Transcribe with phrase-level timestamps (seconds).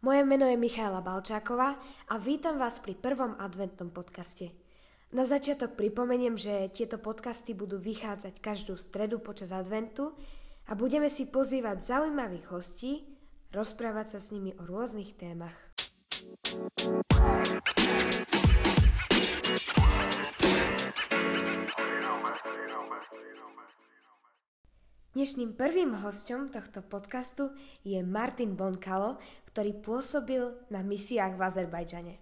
[0.00, 1.76] Moje meno je Michaela Balčáková
[2.08, 4.56] a vítam vás pri prvom adventnom podcaste.
[5.12, 10.16] Na začiatok pripomeniem, že tieto podcasty budú vychádzať každú stredu počas adventu
[10.64, 13.04] a budeme si pozývať zaujímavých hostí,
[13.52, 15.60] rozprávať sa s nimi o rôznych témach.
[25.16, 27.48] Dnešným prvým hostom tohto podcastu
[27.80, 29.16] je Martin Bonkalo,
[29.48, 32.14] ktorý pôsobil na misiách v Azerbajdžane.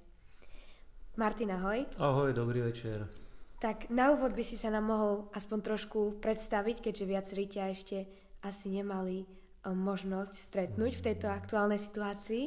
[1.18, 1.90] Martin, ahoj.
[1.98, 3.10] Ahoj, dobrý večer.
[3.58, 8.06] Tak na úvod by si sa nám mohol aspoň trošku predstaviť, keďže viacerí ťa ešte
[8.46, 12.44] asi nemali eh, možnosť stretnúť v tejto aktuálnej situácii.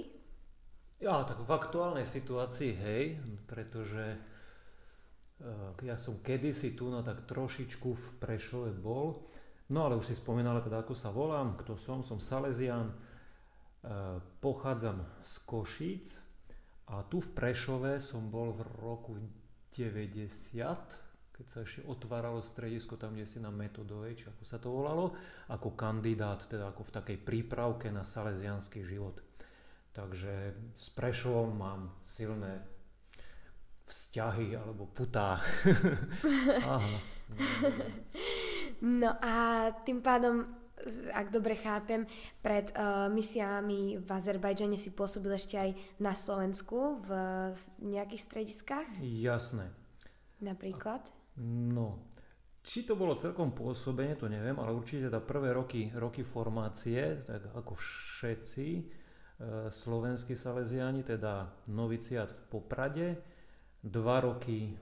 [1.04, 3.20] Ja, tak v aktuálnej situácii, hej,
[3.52, 4.16] pretože
[5.44, 9.28] uh, ja som kedysi tu, no tak trošičku v Prešove bol,
[9.68, 12.96] No ale už si spomínala teda, ako sa volám, kto som, som Salesian, e,
[14.40, 16.06] pochádzam z Košíc
[16.88, 19.20] a tu v Prešove som bol v roku
[19.76, 20.32] 90,
[21.36, 25.12] keď sa ešte otváralo stredisko tam, kde si na metodovej, či ako sa to volalo,
[25.52, 29.20] ako kandidát, teda ako v takej prípravke na salesianský život.
[29.92, 32.64] Takže s Prešovom mám silné
[33.84, 35.44] vzťahy alebo putá.
[36.72, 36.98] Aha.
[39.22, 39.36] a
[39.82, 40.46] tým pádom,
[41.14, 42.06] ak dobre chápem,
[42.42, 47.10] pred uh, misiami v Azerbajdžane si pôsobil ešte aj na Slovensku v
[47.82, 48.88] nejakých strediskách?
[49.02, 49.74] Jasné.
[50.38, 51.10] Napríklad?
[51.42, 52.08] No,
[52.68, 57.56] či to bolo celkom pôsobenie, to neviem, ale určite teda prvé roky, roky formácie, tak
[57.56, 58.82] ako všetci e,
[59.72, 63.08] slovenskí saleziani, teda noviciát v Poprade,
[63.80, 64.76] dva roky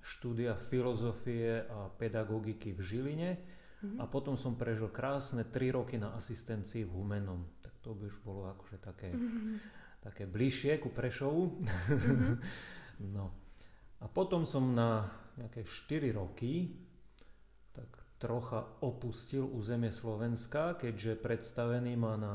[0.00, 3.98] štúdia filozofie a pedagogiky v Žiline mm-hmm.
[4.00, 7.60] a potom som prežil krásne 3 roky na asistencii v Humenom.
[7.60, 9.56] Tak to by už bolo akože také, mm-hmm.
[10.00, 11.60] také bližšie ku Prešovu.
[11.60, 12.34] Mm-hmm.
[13.16, 13.32] no.
[14.00, 15.04] A potom som na
[15.36, 16.72] nejaké 4 roky
[17.76, 22.34] tak trocha opustil územie Slovenska, keďže predstavený ma na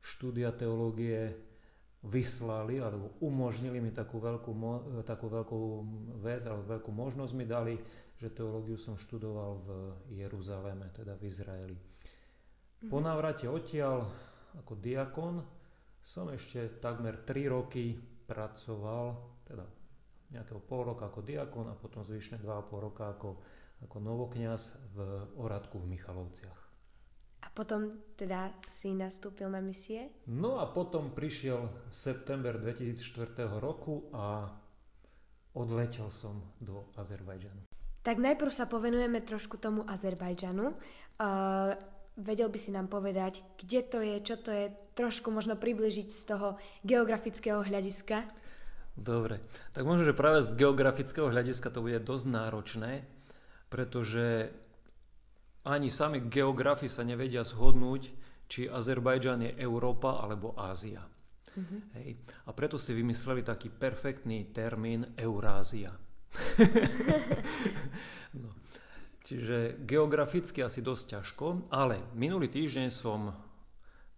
[0.00, 1.49] štúdia teológie
[2.00, 4.52] vyslali alebo umožnili mi takú veľkú,
[5.04, 5.58] takú veľkú
[6.24, 7.76] vec alebo veľkú možnosť mi dali,
[8.16, 9.68] že teológiu som študoval v
[10.16, 11.76] Jeruzaleme, teda v Izraeli.
[12.88, 13.04] Po mhm.
[13.04, 14.08] návrate odtiaľ
[14.56, 15.44] ako diakon
[16.00, 17.92] som ešte takmer 3 roky
[18.24, 19.64] pracoval, teda
[20.32, 23.36] nejakého pol roka ako diakon a potom zvyšné 2,5 roka ako,
[23.84, 24.62] ako novokňaz
[24.96, 24.98] v
[25.36, 26.69] Oradku v Michalovciach.
[27.40, 30.12] A potom teda si nastúpil na misie?
[30.28, 34.52] No a potom prišiel september 2004 roku a
[35.56, 37.66] odletel som do Azerbajdžanu.
[38.00, 40.72] Tak najprv sa povenujeme trošku tomu Azerbajdžanu.
[41.20, 41.76] Uh,
[42.16, 46.22] vedel by si nám povedať, kde to je, čo to je, trošku možno približiť z
[46.28, 48.24] toho geografického hľadiska?
[49.00, 49.40] Dobre,
[49.72, 52.92] tak možno, že práve z geografického hľadiska to bude dosť náročné,
[53.72, 54.52] pretože
[55.64, 58.02] ani sami geografi sa nevedia zhodnúť,
[58.50, 61.04] či Azerbajdžan je Európa alebo Ázia.
[61.50, 61.80] Mm-hmm.
[62.00, 62.10] Hej.
[62.46, 65.94] A preto si vymysleli taký perfektný termín Eurázia.
[68.42, 68.50] no.
[69.26, 73.30] Čiže geograficky asi dosť ťažko, ale minulý týždeň som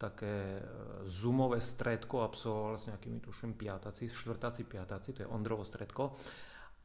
[0.02, 0.62] také e,
[1.06, 6.16] zoomové stredko absolvoval s nejakými, tuším, piataci, štvrtáci, piataci, to je Ondrovo stredko.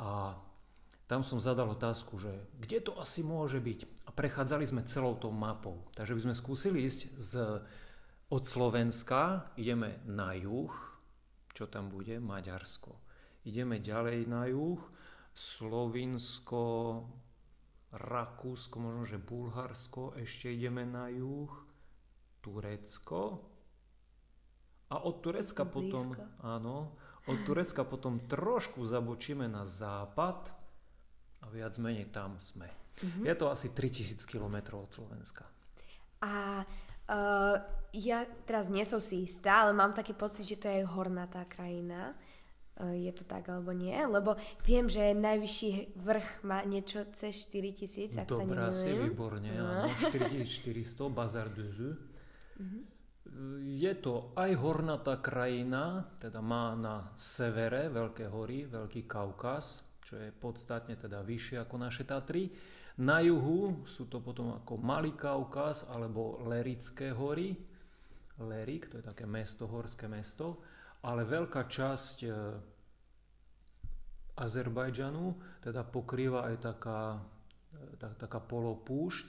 [0.04, 0.38] A
[1.08, 4.08] tam som zadal otázku, že kde to asi môže byť.
[4.08, 5.88] A prechádzali sme celou tou mapou.
[5.96, 7.32] Takže by sme skúsili ísť z,
[8.28, 10.76] od Slovenska, ideme na juh,
[11.56, 13.00] čo tam bude, Maďarsko.
[13.48, 14.84] Ideme ďalej na juh,
[15.32, 16.64] Slovinsko,
[17.96, 21.48] Rakúsko, možno že Bulharsko, ešte ideme na juh,
[22.44, 23.48] Turecko.
[24.92, 25.72] A od Turecka Blízko.
[25.72, 26.06] potom,
[26.44, 27.00] áno,
[27.32, 30.57] od Turecka potom trošku zabočíme na západ,
[31.48, 32.68] a viac menej tam sme.
[33.00, 33.24] Mm-hmm.
[33.24, 35.48] Je to asi 3000 km od Slovenska.
[36.20, 36.66] A
[37.08, 37.56] uh,
[37.96, 42.12] ja teraz nie som si istá, ale mám taký pocit, že to je hornatá krajina.
[42.76, 43.96] Uh, je to tak alebo nie?
[43.96, 44.36] Lebo
[44.68, 49.56] viem, že najvyšší vrch má niečo cez 4000, ak Dobrá, sa si, výborne.
[49.56, 49.88] No.
[50.12, 51.90] 4400, Bazar de Zü.
[52.60, 52.84] Mm-hmm.
[53.62, 60.32] Je to aj hornatá krajina, teda má na severe veľké hory, veľký Kaukaz, čo je
[60.32, 62.48] podstatne teda vyššie ako naše Tatry.
[63.04, 67.52] Na juhu sú to potom ako Malý Kaukaz alebo Lerické hory.
[68.40, 70.64] Lerik, to je také mesto, horské mesto,
[71.04, 72.30] ale veľká časť e,
[74.38, 75.26] Azerbajdžanu
[75.60, 77.18] teda pokrýva aj taká,
[77.76, 79.28] e, tak, taká polopúšť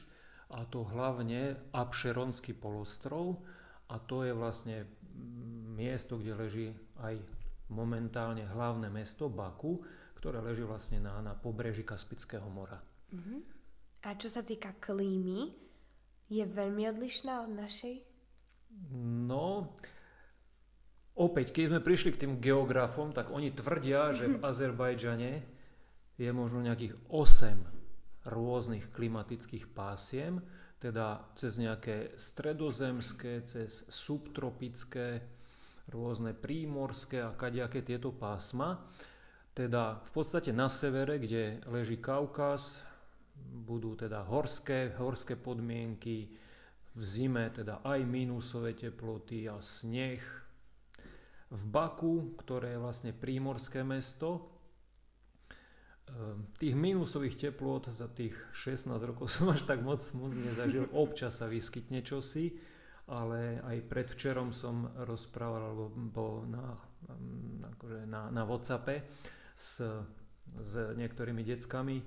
[0.54, 3.42] a to hlavne Abšeronský polostrov
[3.88, 4.86] a to je vlastne
[5.74, 6.68] miesto, kde leží
[7.00, 7.16] aj
[7.72, 9.80] momentálne hlavné mesto Baku,
[10.18, 12.82] ktoré leží vlastne na, na pobreží Kaspického mora.
[13.14, 13.40] Uh-huh.
[14.02, 15.54] A čo sa týka klímy,
[16.28, 18.04] je veľmi odlišná od našej?
[19.26, 19.74] No,
[21.16, 25.32] opäť, keď sme prišli k tým geografom, tak oni tvrdia, že v Azerbajdžane
[26.18, 30.42] je možno nejakých 8 rôznych klimatických pásiem,
[30.78, 35.22] teda cez nejaké stredozemské, cez subtropické,
[35.88, 38.84] rôzne prímorské a kadejaké tieto pásma.
[39.58, 42.86] Teda v podstate na severe, kde leží Kaukaz,
[43.42, 46.30] budú teda horské, horské podmienky,
[46.94, 50.22] v zime teda aj minusové teploty a sneh.
[51.50, 54.46] V Baku, ktoré je vlastne prímorské mesto,
[56.06, 60.86] ehm, tých minusových teplot za tých 16 rokov som až tak moc, moc nezažil.
[60.94, 62.54] Občas sa vyskytne čosi,
[63.10, 66.78] ale aj predvčerom som rozprával alebo na,
[67.74, 69.02] akože na, na Whatsappe
[69.58, 69.82] s,
[70.54, 71.98] s niektorými deckami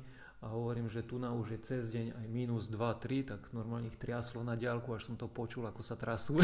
[0.42, 4.00] a hovorím, že tu na už je cez deň aj minus 2-3, tak normálne ich
[4.00, 6.40] triaslo na diálku, až som to počul, ako sa trasú.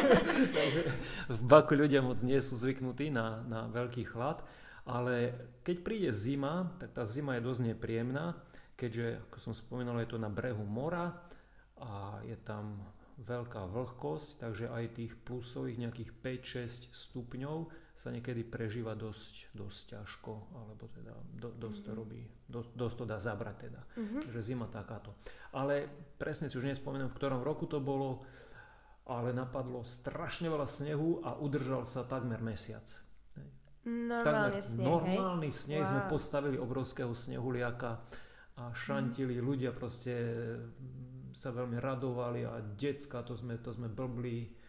[0.58, 0.82] Takže
[1.32, 4.44] v Baku ľudia moc nie sú zvyknutí na, na veľký chlad,
[4.86, 5.34] ale
[5.66, 8.38] keď príde zima, tak tá zima je dosť nepríjemná,
[8.78, 11.18] keďže, ako som spomínal, je to na brehu mora
[11.80, 12.86] a je tam
[13.20, 17.68] veľká vlhkosť, takže aj tých plusových nejakých 5-6 stupňov
[18.00, 21.98] sa niekedy prežíva dosť, dosť ťažko, alebo teda do, dosť to mhm.
[22.00, 23.80] robí, dosť, dosť to dá zabrať teda.
[23.84, 24.20] Mm-hmm.
[24.24, 25.12] Takže zima takáto.
[25.52, 25.84] Ale
[26.16, 28.24] presne si už nespomínam, v ktorom roku to bolo,
[29.04, 32.88] ale napadlo strašne veľa snehu a udržal sa takmer mesiac.
[33.84, 35.60] Normálne takmer sneh, normálny hej?
[35.60, 35.90] sneh, wow.
[35.92, 38.00] sme postavili obrovského snehuliaka
[38.60, 39.44] a šantili, mm.
[39.44, 40.14] ľudia proste
[41.36, 44.59] sa veľmi radovali a decka, to sme, to sme blbli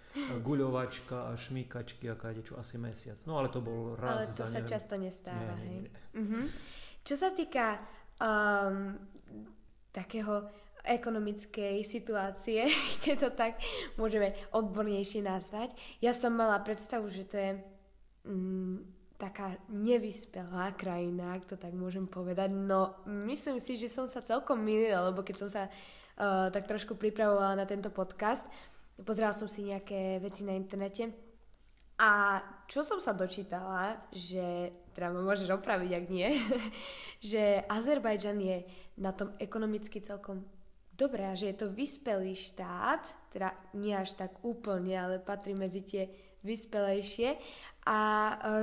[0.43, 3.17] guľovačka a šmíkačky a čo asi mesiac.
[3.23, 4.71] No ale to bol raz Ale to za sa neviem.
[4.71, 5.71] často nestáva, nie, hej.
[5.71, 5.91] Nie, nie.
[6.19, 6.45] Uh-huh.
[7.01, 7.79] Čo sa týka
[8.19, 8.99] um,
[9.91, 10.47] takého
[10.81, 12.65] ekonomickej situácie,
[13.05, 13.53] keď to tak
[13.95, 15.73] môžeme odbornejšie nazvať.
[16.01, 17.51] Ja som mala predstavu, že to je
[18.25, 18.75] mm,
[19.21, 22.49] taká nevyspelá krajina, ak to tak môžem povedať.
[22.49, 26.97] No, myslím si, že som sa celkom milila, lebo keď som sa uh, tak trošku
[26.97, 28.49] pripravovala na tento podcast,
[29.01, 31.09] Pozerala som si nejaké veci na internete.
[32.01, 36.29] A čo som sa dočítala, že, teda ma môžeš opraviť, ak nie,
[37.31, 38.57] že Azerbajdžan je
[38.97, 40.41] na tom ekonomicky celkom
[41.01, 46.03] dobré že je to vyspelý štát, teda nie až tak úplne, ale patrí medzi tie
[46.45, 47.41] vyspelejšie.
[47.89, 47.99] A
[48.29, 48.57] e,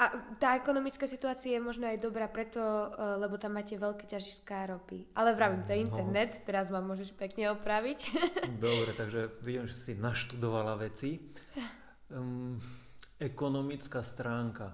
[0.00, 4.72] a tá ekonomická situácia je možno aj dobrá preto, uh, lebo tam máte veľké ťažiská
[4.72, 5.04] ropy.
[5.12, 5.92] Ale vravím, to je no.
[5.92, 6.44] internet, no.
[6.48, 8.08] teraz ma môžeš pekne opraviť.
[8.64, 11.20] Dobre, takže vidím, že si naštudovala veci.
[12.08, 12.56] Um,
[13.20, 14.72] ekonomická stránka.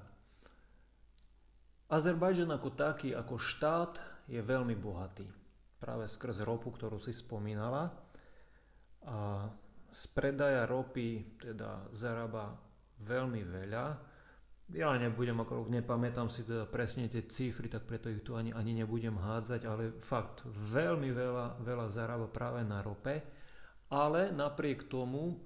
[1.90, 3.98] Azerbajdžan ako taký, ako štát
[4.30, 5.26] je veľmi bohatý.
[5.82, 7.90] Práve skrz ropu, ktorú si spomínala.
[9.10, 9.50] A
[9.90, 12.54] z predaja ropy teda zarába
[13.02, 14.14] veľmi veľa
[14.74, 18.74] ja nebudem, ako nepamätám si teda presne tie cifry, tak preto ich tu ani, ani
[18.82, 23.22] nebudem hádzať, ale fakt veľmi veľa, veľa zarába práve na rope,
[23.94, 25.38] ale napriek tomu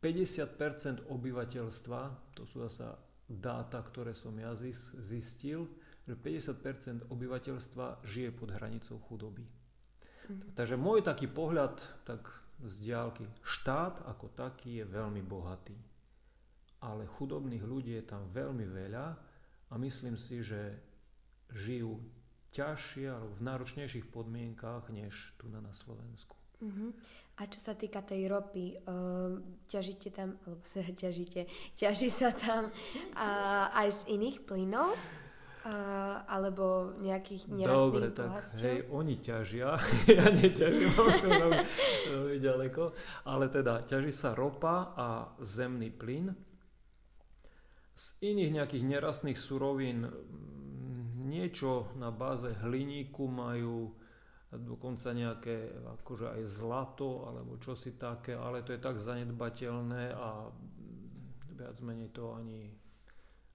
[0.00, 2.96] 50% obyvateľstva, to sú zasa
[3.28, 4.56] dáta, ktoré som ja
[5.04, 5.68] zistil,
[6.08, 9.44] že 50% obyvateľstva žije pod hranicou chudoby.
[9.44, 10.56] Mm.
[10.56, 12.26] Takže môj taký pohľad, tak
[12.64, 15.91] z diálky, štát ako taký je veľmi bohatý
[16.82, 19.06] ale chudobných ľudí je tam veľmi veľa
[19.70, 20.76] a myslím si, že
[21.54, 22.02] žijú
[22.52, 26.36] ťažšie alebo v náročnejších podmienkách než tu na, na Slovensku.
[26.60, 26.92] Uh-huh.
[27.40, 31.48] A čo sa týka tej ropy, uh, ťažíte tam, alebo sa ťažíte,
[31.78, 34.92] ťaží sa tam uh, aj z iných plynov?
[35.62, 39.78] Uh, alebo nejakých nerastných Dobre, tak hej, oni ťažia,
[40.18, 41.64] ja neťažím, mám to veľmi,
[42.10, 42.82] veľmi ďaleko,
[43.30, 46.34] ale teda ťaží sa ropa a zemný plyn
[48.02, 50.10] z iných nejakých nerastných surovín
[51.22, 53.94] niečo na báze hliníku majú,
[54.50, 55.70] dokonca nejaké
[56.02, 60.50] akože aj zlato alebo čosi také, ale to je tak zanedbateľné a
[61.54, 62.74] viac menej to ani,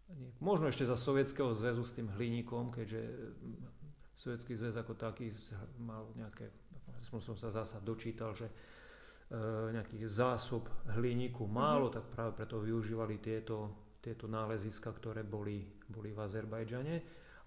[0.07, 3.03] ani možno ešte za Sovietskeho zväzu s tým hliníkom, keďže
[4.15, 5.27] Sovietský zväz ako taký
[5.83, 6.49] mal nejaké,
[7.03, 8.55] som sa zasa dočítal, že e,
[9.75, 11.97] nejakých zásob hliníku málo, mm-hmm.
[11.99, 16.95] tak práve preto využívali tieto tieto náleziska, ktoré boli, boli v Azerbajdžane,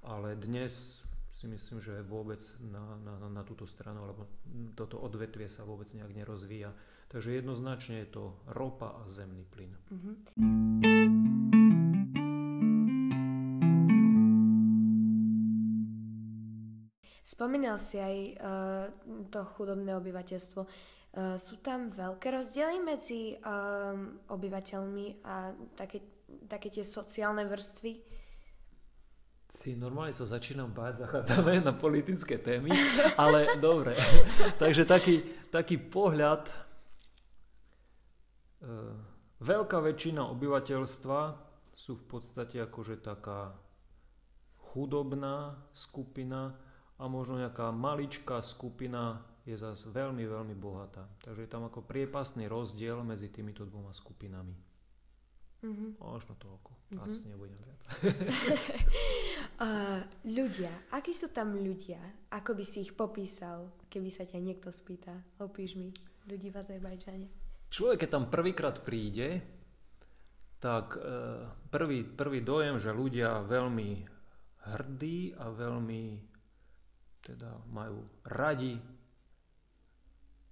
[0.04, 1.00] ale dnes
[1.32, 4.28] si myslím, že vôbec na, na, na túto stranu, alebo
[4.76, 6.76] toto odvetvie sa vôbec nejak nerozvíja.
[7.08, 9.72] Takže jednoznačne je to ropa a zemný plyn.
[9.88, 10.14] Mm-hmm.
[17.24, 18.84] Spomínal si aj uh,
[19.32, 20.60] to chudobné obyvateľstvo.
[20.60, 26.19] Uh, sú tam veľké rozdiely medzi um, obyvateľmi a také,
[26.50, 28.18] také tie sociálne vrstvy?
[29.50, 32.74] Si normálne sa začínam báť, zachádzame na politické témy,
[33.22, 33.94] ale dobre.
[34.58, 36.54] Takže taký, taký pohľad, e,
[39.42, 41.20] veľká väčšina obyvateľstva
[41.74, 43.54] sú v podstate akože taká
[44.70, 46.54] chudobná skupina
[46.94, 51.10] a možno nejaká maličká skupina je zase veľmi, veľmi bohatá.
[51.26, 54.69] Takže je tam ako priepasný rozdiel medzi týmito dvoma skupinami.
[55.60, 55.90] Mm-hmm.
[56.00, 56.70] Možno toľko.
[56.72, 57.04] Mm-hmm.
[57.04, 57.80] Asi nebudem viac.
[59.60, 60.00] uh,
[60.38, 60.72] ľudia.
[60.96, 62.00] Akí sú tam ľudia?
[62.32, 65.12] Ako by si ich popísal, keby sa ťa niekto spýta?
[65.36, 65.92] Opíš mi
[66.24, 67.26] ľudí v Azerbajdžane.
[67.70, 69.44] Človek, keď tam prvýkrát príde,
[70.60, 73.90] tak uh, prvý, prvý dojem, že ľudia veľmi
[74.60, 76.02] hrdí a veľmi
[77.20, 78.80] teda majú radi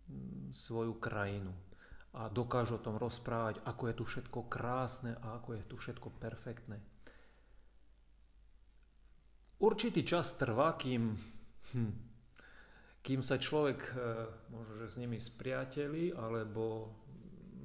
[0.09, 1.68] mm, svoju krajinu
[2.17, 6.09] a dokážu o tom rozprávať, ako je tu všetko krásne a ako je tu všetko
[6.17, 6.81] perfektné.
[9.59, 11.19] Určitý čas trvá, kým,
[11.75, 11.95] hm,
[13.03, 13.93] kým sa človek e,
[14.55, 16.95] možno, že s nimi spriateli, alebo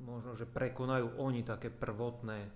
[0.04, 2.50] možno, že prekonajú oni také prvotné,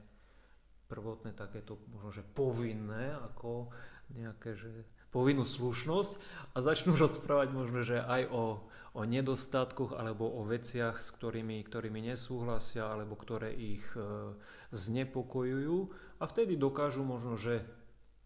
[0.89, 3.71] prvotné takéto možno, že povinné, ako
[4.11, 6.11] nejaké, že povinnú slušnosť
[6.55, 8.67] a začnú rozprávať možno, že aj o,
[8.97, 14.33] o nedostatkoch alebo o veciach, s ktorými, ktorými nesúhlasia alebo ktoré ich e,
[14.73, 15.77] znepokojujú
[16.17, 17.61] a vtedy dokážu možno, že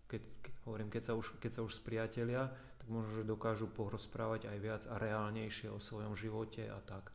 [0.07, 0.23] keď,
[0.63, 2.47] hovorím, keď sa, už, keď sa už spriatelia,
[2.79, 7.11] tak možno, že dokážu porozprávať aj viac a reálnejšie o svojom živote a tak.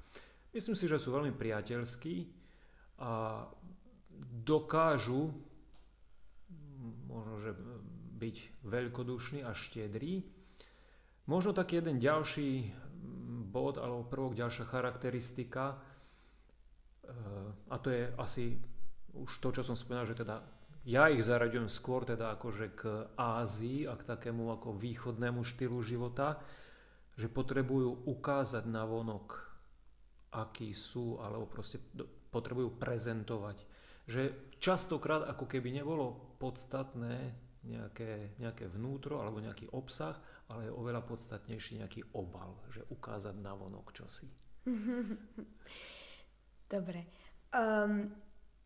[0.52, 2.28] Myslím si, že sú veľmi priateľskí
[3.00, 3.44] a
[4.44, 5.32] dokážu
[7.08, 7.56] možno, že
[8.20, 8.36] byť
[8.68, 10.24] veľkodušný a štedrý.
[11.26, 12.70] Možno taký jeden ďalší
[13.46, 18.58] bod alebo prvok, ďalšia charakteristika eh, a to je asi
[19.16, 20.44] už to, čo som spomínal, že teda
[20.86, 22.82] ja ich zaraďujem skôr teda akože k
[23.18, 26.38] Ázii a k takému ako východnému štýlu života,
[27.18, 29.34] že potrebujú ukázať na vonok,
[30.30, 31.82] akí sú, alebo proste
[32.30, 33.58] potrebujú prezentovať.
[34.06, 34.22] Že
[34.62, 37.34] častokrát ako keby nebolo podstatné
[37.66, 40.14] nejaké, nejaké vnútro alebo nejaký obsah,
[40.50, 44.30] ale je oveľa podstatnejší nejaký obal, že ukázať na vonok čosi.
[46.72, 47.06] Dobre.
[47.50, 48.06] Um,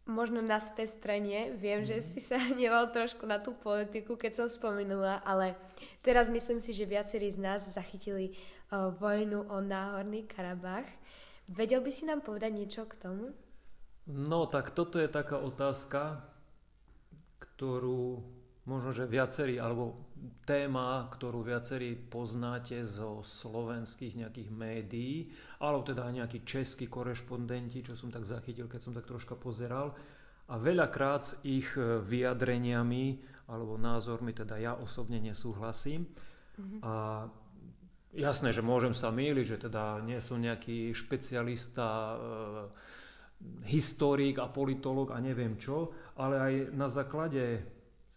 [0.09, 1.89] možno na spestrenie, viem, mm.
[1.89, 2.05] že mhm.
[2.05, 5.57] si sa hneval trošku na tú politiku, keď som spomenula, ale
[6.05, 10.89] teraz myslím si, že viacerí z nás zachytili uh, vojnu o Náhorný Karabach.
[11.51, 13.35] Vedel by si nám povedať niečo k tomu?
[14.07, 16.25] No, tak toto je taká otázka,
[17.39, 18.23] ktorú
[18.67, 20.10] možno, že viacerí, alebo
[20.45, 25.17] téma, ktorú viacerí poznáte zo slovenských nejakých médií,
[25.61, 29.97] alebo teda aj nejakí českí korešpondenti, čo som tak zachytil, keď som tak troška pozeral.
[30.51, 36.07] A veľakrát s ich e, vyjadreniami alebo názormi, teda ja osobne nesúhlasím.
[36.07, 36.81] Mm-hmm.
[36.83, 36.93] A
[38.15, 42.17] jasné, že môžem sa míliť, že teda nie som nejaký špecialista, e,
[43.73, 47.65] historik a politolog a neviem čo, ale aj na základe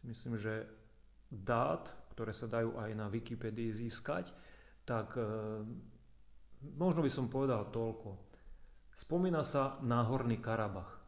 [0.04, 0.68] myslím, že
[1.34, 4.30] dát, ktoré sa dajú aj na Wikipedii získať,
[4.86, 5.26] tak e,
[6.78, 8.30] možno by som povedal toľko.
[8.94, 11.02] Spomína sa Náhorný Karabach.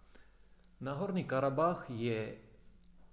[0.82, 2.34] Náhorný Karabach je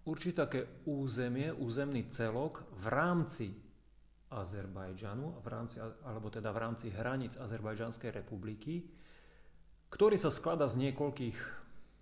[0.09, 3.47] určite také územie, územný celok v rámci
[4.33, 5.77] Azerbajdžanu, v rámci,
[6.09, 8.89] alebo teda v rámci hraníc Azerbajdžanskej republiky,
[9.93, 11.39] ktorý sa skladá z niekoľkých,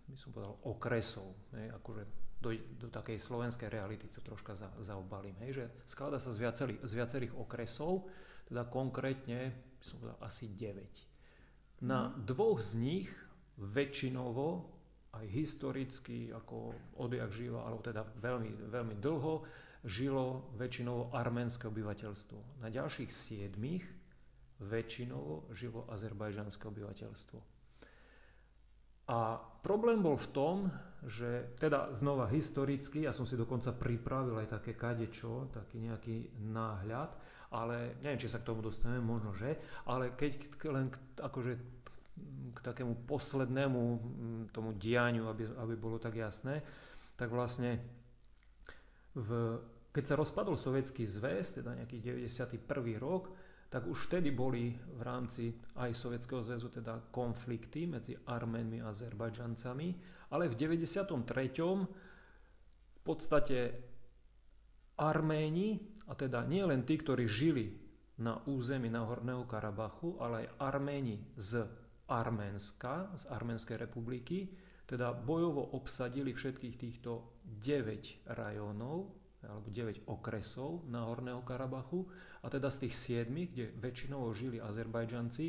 [0.07, 1.27] by som povedal, okresov.
[1.59, 5.37] Ne, akože do, do takej slovenskej reality to troška za, zaobalím.
[5.45, 8.09] Hej, že skladá sa z viacerých, z viacerých okresov,
[8.49, 11.85] teda konkrétne som povedal asi 9.
[11.85, 12.25] Na mm.
[12.25, 13.09] dvoch z nich
[13.61, 14.81] väčšinovo
[15.11, 19.43] aj historicky, ako odjak živa, alebo teda veľmi, veľmi dlho,
[19.85, 22.63] žilo väčšinovo arménske obyvateľstvo.
[22.63, 23.85] Na ďalších siedmých
[24.61, 27.60] väčšinovo žilo azerbajžanské obyvateľstvo.
[29.11, 30.57] A problém bol v tom,
[31.03, 37.11] že teda znova historicky, ja som si dokonca pripravil aj také kadečo, taký nejaký náhľad,
[37.51, 40.87] ale neviem, či sa k tomu dostaneme, možno že, ale keď len
[41.19, 41.53] akože
[42.55, 43.81] k takému poslednému
[44.53, 46.61] tomu dianiu, aby, aby bolo tak jasné,
[47.17, 47.81] tak vlastne
[49.17, 49.59] v
[49.91, 52.63] keď sa rozpadol sovietský zväz, teda nejaký 91.
[53.03, 53.35] rok,
[53.71, 59.89] tak už vtedy boli v rámci aj Sovietskeho zväzu teda konflikty medzi Arménmi a Azerbajdžancami,
[60.35, 61.15] ale v 93.
[62.91, 63.59] v podstate
[64.99, 65.79] Arméni,
[66.11, 67.79] a teda nie len tí, ktorí žili
[68.21, 71.65] na území Nahorného Karabachu, ale aj Arméni z
[72.11, 74.51] Arménska, z Arménskej republiky,
[74.85, 82.05] teda bojovo obsadili všetkých týchto 9 rajónov, alebo 9 okresov na Horného Karabachu
[82.45, 85.47] a teda z tých 7, kde väčšinou žili Azerbajdžanci,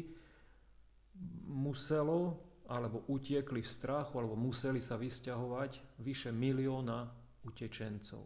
[1.52, 2.40] muselo
[2.72, 7.04] alebo utiekli v strachu alebo museli sa vysťahovať vyše milióna
[7.44, 8.24] utečencov.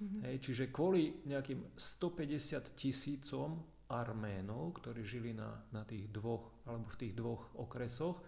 [0.00, 0.20] Mm-hmm.
[0.26, 6.98] Hej, čiže kvôli nejakým 150 tisícom Arménov, ktorí žili na, na tých dvoch alebo v
[6.98, 8.22] tých dvoch okresoch,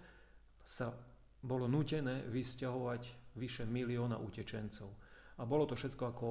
[0.62, 0.94] sa
[1.42, 4.94] bolo nutené vysťahovať vyše milióna utečencov.
[5.42, 6.28] A bolo to všetko ako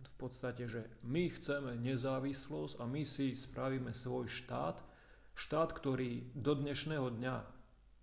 [0.00, 4.80] v podstate, že my chceme nezávislosť a my si spravíme svoj štát,
[5.36, 7.36] štát, ktorý do dnešného dňa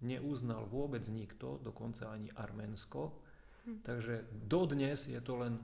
[0.05, 3.17] neuznal vôbec nikto, dokonca ani Arménsko.
[3.65, 3.81] Hm.
[3.81, 5.57] Takže dodnes je to len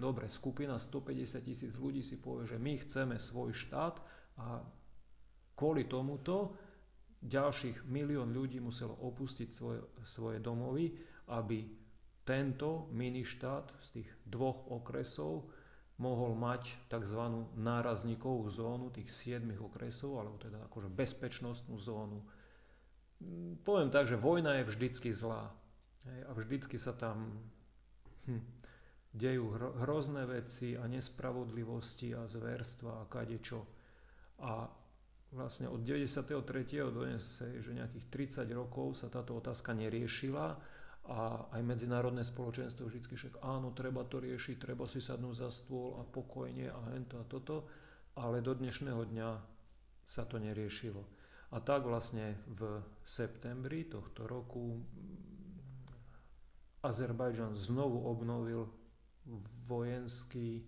[0.00, 4.00] dobre, skupina 150 tisíc ľudí si povie, že my chceme svoj štát
[4.40, 4.64] a
[5.52, 6.56] kvôli tomuto
[7.20, 10.92] ďalších milión ľudí muselo opustiť svoje, svoje domovy,
[11.32, 11.83] aby
[12.24, 15.48] tento miništát z tých dvoch okresov
[16.00, 17.22] mohol mať tzv.
[17.54, 22.24] nárazníkovú zónu tých siedmých okresov, alebo teda akože bezpečnostnú zónu.
[23.62, 25.54] Poviem tak, že vojna je vždycky zlá.
[26.04, 27.46] A vždycky sa tam
[28.26, 28.42] hm,
[29.14, 33.64] dejú hrozné veci a nespravodlivosti a zverstva a kadečo.
[34.42, 34.66] A
[35.30, 36.34] vlastne od 93.
[36.90, 40.58] do dnes, že nejakých 30 rokov sa táto otázka neriešila
[41.04, 46.00] a aj medzinárodné spoločenstvo vždy však áno, treba to riešiť, treba si sadnúť za stôl
[46.00, 47.68] a pokojne a hento a toto,
[48.16, 49.28] ale do dnešného dňa
[50.04, 51.04] sa to neriešilo.
[51.52, 54.80] A tak vlastne v septembri tohto roku
[56.84, 58.68] Azerbajdžan znovu obnovil
[59.68, 60.64] vojenský,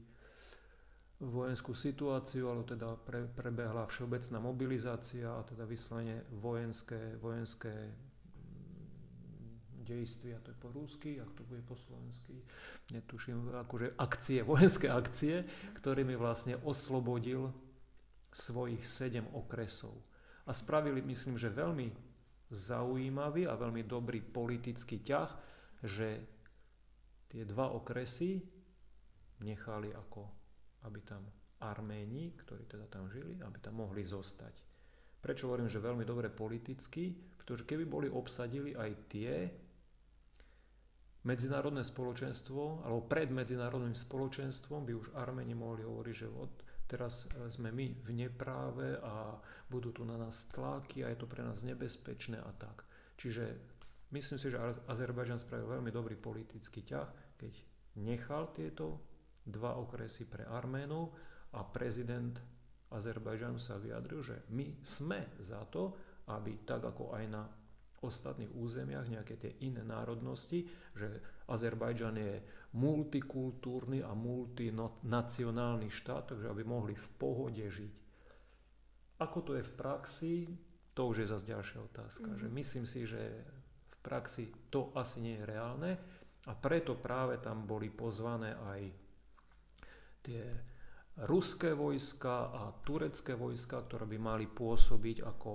[1.21, 7.73] vojenskú situáciu, ale teda pre, prebehla všeobecná mobilizácia a teda vyslovene vojenské, vojenské
[9.95, 12.43] a to je po rúsky, ak to bude po slovensky,
[12.91, 15.47] netuším, akože akcie, vojenské akcie,
[15.79, 17.55] ktorými vlastne oslobodil
[18.35, 19.95] svojich sedem okresov.
[20.47, 21.91] A spravili, myslím, že veľmi
[22.51, 25.31] zaujímavý a veľmi dobrý politický ťah,
[25.83, 26.23] že
[27.27, 28.39] tie dva okresy
[29.43, 30.23] nechali ako,
[30.87, 34.61] aby tam Arméni, ktorí teda tam žili, aby tam mohli zostať.
[35.25, 37.17] Prečo hovorím, že veľmi dobre politicky?
[37.17, 39.33] Pretože keby boli obsadili aj tie
[41.27, 46.53] medzinárodné spoločenstvo, alebo pred medzinárodným spoločenstvom by už Armeni mohli hovoriť, že od
[46.87, 49.35] teraz e, sme my v nepráve a
[49.67, 52.87] budú tu na nás tlaky a je to pre nás nebezpečné a tak.
[53.19, 53.45] Čiže
[54.15, 57.53] myslím si, že Azerbajdžan spravil veľmi dobrý politický ťah, keď
[57.99, 59.03] nechal tieto
[59.43, 61.11] dva okresy pre Arménov
[61.59, 62.39] a prezident
[62.95, 65.99] Azerbajdžanu sa vyjadril, že my sme za to,
[66.31, 67.43] aby tak ako aj na
[68.07, 70.65] ostatných územiach, nejaké tie iné národnosti,
[70.95, 71.11] že
[71.51, 72.35] Azerbajdžan je
[72.79, 77.93] multikultúrny a multinacionálny štát, takže aby mohli v pohode žiť.
[79.17, 80.35] Ako to je v praxi,
[80.93, 82.29] to už je zase ďalšia otázka.
[82.29, 82.43] Mm-hmm.
[82.43, 83.23] Že myslím si, že
[83.89, 85.93] v praxi to asi nie je reálne
[86.47, 88.81] a preto práve tam boli pozvané aj
[90.21, 90.45] tie
[91.25, 95.53] ruské vojska a turecké vojska, ktoré by mali pôsobiť ako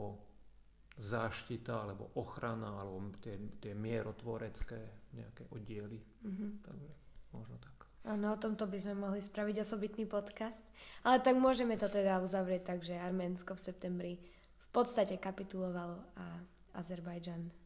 [0.98, 6.00] záštita alebo ochrana alebo tie, tie mierotvorecké nejaké oddiely.
[6.00, 6.52] Mm-hmm.
[6.66, 6.90] Takže
[7.36, 7.76] možno tak.
[8.02, 10.66] Áno, o tomto by sme mohli spraviť osobitný podcast.
[11.06, 14.14] Ale tak môžeme to teda uzavrieť tak, že Arménsko v septembri
[14.58, 16.26] v podstate kapitulovalo a
[16.74, 17.62] Azerbajdžan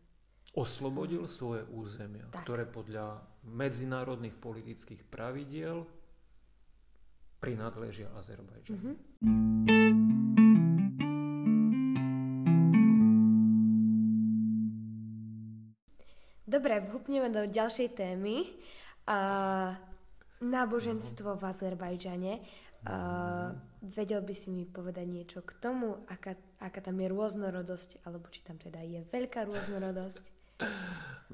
[0.55, 2.47] oslobodil svoje územia, tak.
[2.47, 5.83] ktoré podľa medzinárodných politických pravidiel
[7.43, 8.95] prináležia Azerbajdžanu.
[8.95, 10.44] Mm-hmm.
[16.55, 18.47] Dobre, vhupneme do ďalšej témy.
[19.03, 19.75] Uh,
[20.39, 22.33] náboženstvo v Azerbajdžane.
[22.87, 23.51] Uh,
[23.83, 28.39] vedel by si mi povedať niečo k tomu, aká, aká tam je rôznorodosť, alebo či
[28.47, 30.23] tam teda je veľká rôznorodosť?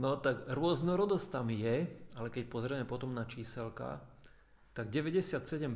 [0.01, 1.85] No tak rôznorodosť tam je,
[2.17, 4.01] ale keď pozrieme potom na číselka,
[4.73, 5.69] tak 97%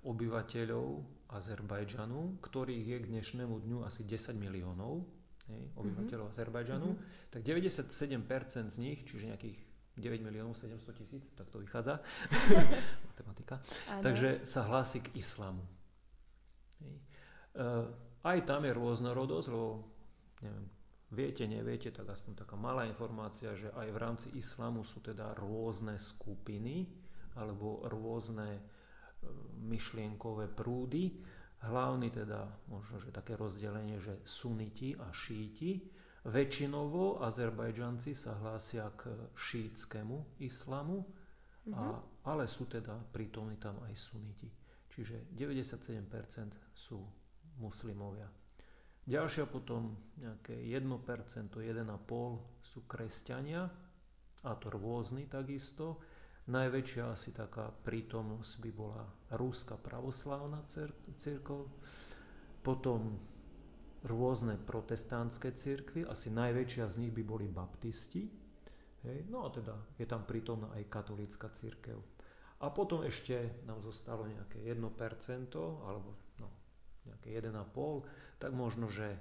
[0.00, 0.86] obyvateľov
[1.28, 5.04] Azerbajdžanu, ktorých je k dnešnému dňu asi 10 miliónov,
[5.50, 6.40] hej, obyvateľov mm-hmm.
[6.40, 7.30] Azerbajdžanu, mm-hmm.
[7.30, 9.58] tak 97% z nich, čiže nejakých
[9.96, 12.04] 9 miliónov 700 tisíc, tak to vychádza,
[13.08, 13.64] matematika,
[14.04, 15.64] takže sa hlási k islamu.
[17.56, 17.64] E,
[18.20, 19.88] aj tam je rôznorodosť, lebo
[20.44, 20.66] neviem,
[21.16, 25.96] viete, neviete, tak aspoň taká malá informácia, že aj v rámci islamu sú teda rôzne
[25.96, 26.92] skupiny
[27.40, 28.60] alebo rôzne e,
[29.64, 31.24] myšlienkové prúdy.
[31.64, 35.80] Hlavný teda, možno, že také rozdelenie, že suniti a šíti.
[36.26, 41.06] Väčšinovo Azerbajdžanci sa hlásia k šítskému islamu,
[41.70, 42.26] a, mhm.
[42.26, 44.50] ale sú teda prítomní tam aj suniti.
[44.90, 46.98] Čiže 97% sú
[47.62, 48.28] muslimovia.
[49.06, 53.70] Ďalšia potom nejaké 1%, 1,5% sú kresťania,
[54.46, 55.98] a to rôzni takisto.
[56.46, 59.02] Najväčšia asi taká prítomnosť by bola
[59.34, 60.62] Rúska pravoslávna
[61.18, 61.66] církev,
[62.62, 63.18] potom
[64.06, 68.30] rôzne protestantské cirkvy, asi najväčšia z nich by boli baptisti,
[69.02, 69.26] hej?
[69.26, 71.98] no a teda je tam prítomná aj katolícka církev.
[72.62, 74.78] A potom ešte nám zostalo nejaké 1%,
[75.82, 76.48] alebo no,
[77.10, 79.18] nejaké 1,5%, tak možno, že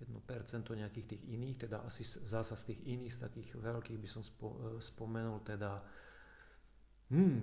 [0.00, 4.22] 1% nejakých tých iných, teda asi zasa z tých iných, z takých veľkých by som
[4.22, 4.28] e,
[4.80, 5.82] spomenul teda,
[7.10, 7.38] hmm,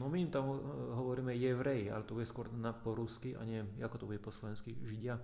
[0.00, 0.56] no my im tam e,
[0.96, 4.34] hovoríme jevrej, ale to je skôr na po rusky a neviem, ako to bude po
[4.34, 5.20] slovensky, židia.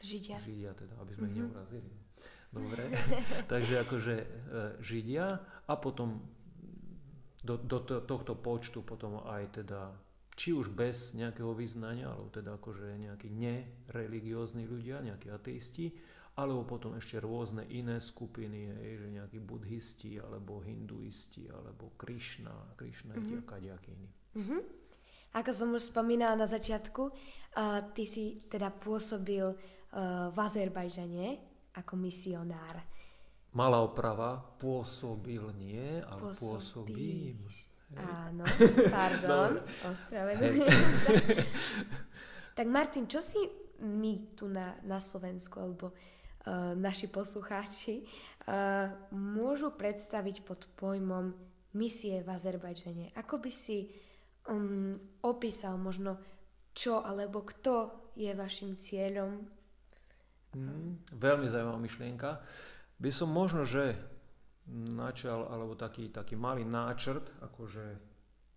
[0.00, 0.38] Židia.
[0.40, 1.36] Židia teda, aby sme mm-hmm.
[1.36, 1.44] ich mhm.
[1.48, 1.92] neurazili.
[2.50, 2.82] Dobre,
[3.52, 4.26] takže akože e,
[4.82, 5.26] Židia
[5.70, 6.18] a potom
[7.40, 9.94] do, do to, tohto počtu potom aj teda
[10.34, 15.92] či už bez nejakého vyznania, alebo teda akože nejakí nereligiózni ľudia, nejakí ateisti,
[16.40, 23.12] alebo potom ešte rôzne iné skupiny, hej, že nejakí buddhisti, alebo hinduisti, alebo Krišna, Krišna
[23.12, 23.44] mm-hmm.
[23.44, 23.56] a
[23.92, 24.08] iní.
[24.40, 24.60] Mm-hmm.
[25.36, 27.12] Ako som už spomínala na začiatku, uh,
[27.92, 29.52] ty si teda pôsobil
[30.30, 31.28] v Azerbajžane
[31.74, 32.78] ako misionár.
[33.58, 37.42] Malá oprava, pôsobil nie, ale pôsobím.
[37.42, 37.98] pôsobím.
[37.98, 38.46] Áno,
[38.94, 41.10] pardon, ospravedlňujem sa.
[42.62, 43.42] tak Martin, čo si
[43.82, 45.98] my tu na, na Slovensku, alebo uh,
[46.76, 51.36] naši poslucháči, uh, môžu predstaviť pod pojmom
[51.76, 53.12] misie v Azerbajdžane?
[53.18, 53.92] Ako by si
[54.48, 56.16] um, opísal možno,
[56.72, 59.60] čo alebo kto je vašim cieľom
[60.50, 62.42] Mm, veľmi zaujímavá myšlienka.
[62.98, 63.94] By som možno, že
[64.70, 67.86] načal, alebo taký, taký malý náčrt, akože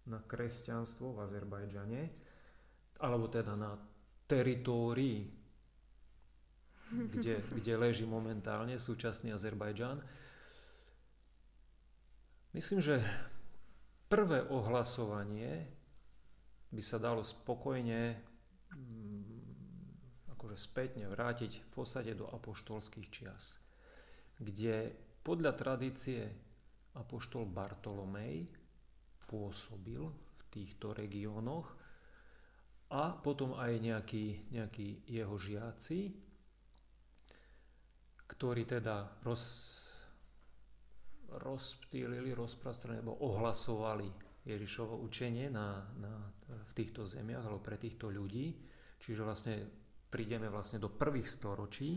[0.09, 2.03] na kresťanstvo v Azerbajdžane,
[2.97, 3.77] alebo teda na
[4.25, 5.29] teritórii,
[6.93, 9.97] kde, kde leží momentálne súčasný Azerbajdžan.
[12.53, 13.01] Myslím, že
[14.05, 15.65] prvé ohlasovanie
[16.69, 18.17] by sa dalo spokojne
[20.37, 23.57] akože spätne vrátiť v podstate do apoštolských čias,
[24.37, 24.93] kde
[25.25, 26.29] podľa tradície
[26.93, 28.45] apoštol Bartolomej
[29.25, 31.73] pôsobil v týchto regiónoch
[32.93, 36.13] a potom aj nejakí, nejakí jeho žiaci,
[38.33, 39.45] ktorí teda roz,
[41.29, 44.09] rozptýlili, rozprostredili alebo ohlasovali
[44.43, 46.13] Ježišovo učenie na, na,
[46.49, 48.57] v týchto zemiach alebo pre týchto ľudí.
[48.97, 49.55] Čiže vlastne
[50.09, 51.95] prídeme vlastne do prvých storočí.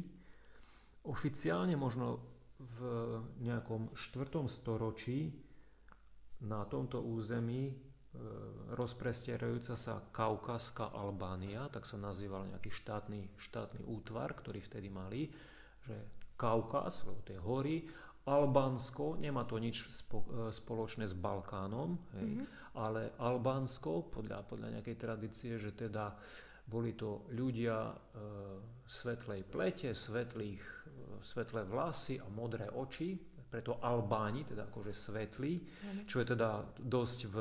[1.08, 2.20] Oficiálne možno
[2.56, 2.80] v
[3.44, 5.28] nejakom štvrtom storočí
[6.44, 7.74] na tomto území e,
[8.72, 15.28] rozprestierajúca sa Kaukazská Albánia, tak sa nazýval nejaký štátny, štátny útvar, ktorý vtedy mali,
[15.84, 17.88] že Kaukaz, lebo tie hory,
[18.26, 22.46] Albánsko, nemá to nič spo, e, spoločné s Balkánom, hej, mm-hmm.
[22.74, 26.10] ale Albánsko, podľa, podľa nejakej tradície, že teda
[26.66, 27.94] boli to ľudia e,
[28.82, 33.14] svetlej plete, svetlých, e, svetlé vlasy a modré oči,
[33.46, 35.52] preto Albáni, teda akože svetlí,
[36.02, 37.36] čo je teda dosť v,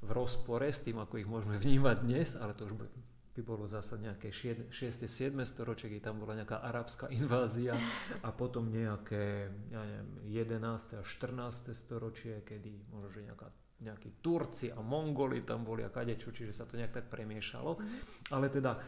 [0.00, 2.88] v rozpore s tým, ako ich môžeme vnímať dnes, ale to už by,
[3.34, 4.70] by bolo zase nejaké 6.
[4.70, 5.34] 7.
[5.42, 7.74] storočie, keď tam bola nejaká arabská invázia
[8.22, 10.08] a potom nejaké ja neviem,
[10.54, 10.98] 11.
[10.98, 11.74] a 14.
[11.74, 13.48] storočie, kedy možno, že nejaká
[13.84, 17.76] nejakí Turci a Mongoli tam boli a kadečo, čiže sa to nejak tak premiešalo.
[17.76, 18.32] Mm-hmm.
[18.32, 18.80] Ale teda e,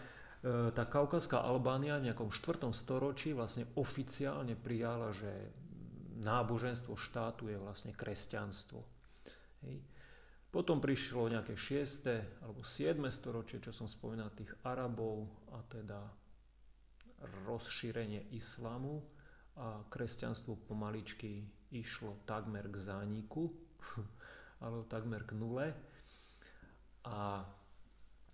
[0.72, 2.70] tá kaukazská Albánia v nejakom 4.
[2.72, 5.28] storočí vlastne oficiálne prijala, že
[6.22, 8.80] náboženstvo štátu je vlastne kresťanstvo.
[9.68, 9.84] Hej.
[10.56, 12.40] Potom prišlo nejaké 6.
[12.40, 12.96] alebo 7.
[13.12, 16.00] storočie, čo som spomínal, tých Arabov a teda
[17.44, 19.04] rozšírenie islamu
[19.60, 21.44] a kresťanstvo pomaličky
[21.76, 23.52] išlo takmer k zániku.
[24.64, 25.76] alebo takmer k nule.
[27.04, 27.44] A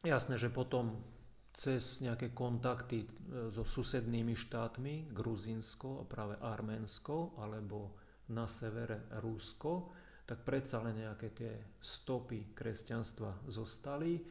[0.06, 1.02] jasné, že potom
[1.50, 3.06] cez nejaké kontakty e,
[3.50, 7.98] so susednými štátmi, Gruzinsko a práve Arménsko, alebo
[8.30, 9.90] na severe Rusko,
[10.22, 14.22] tak predsa len nejaké tie stopy kresťanstva zostali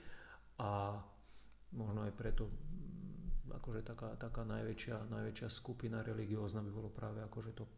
[0.64, 0.96] a
[1.76, 7.52] možno aj preto mm, akože taká, taká najväčšia, najväčšia skupina religiózna by bolo práve akože
[7.52, 7.72] to e,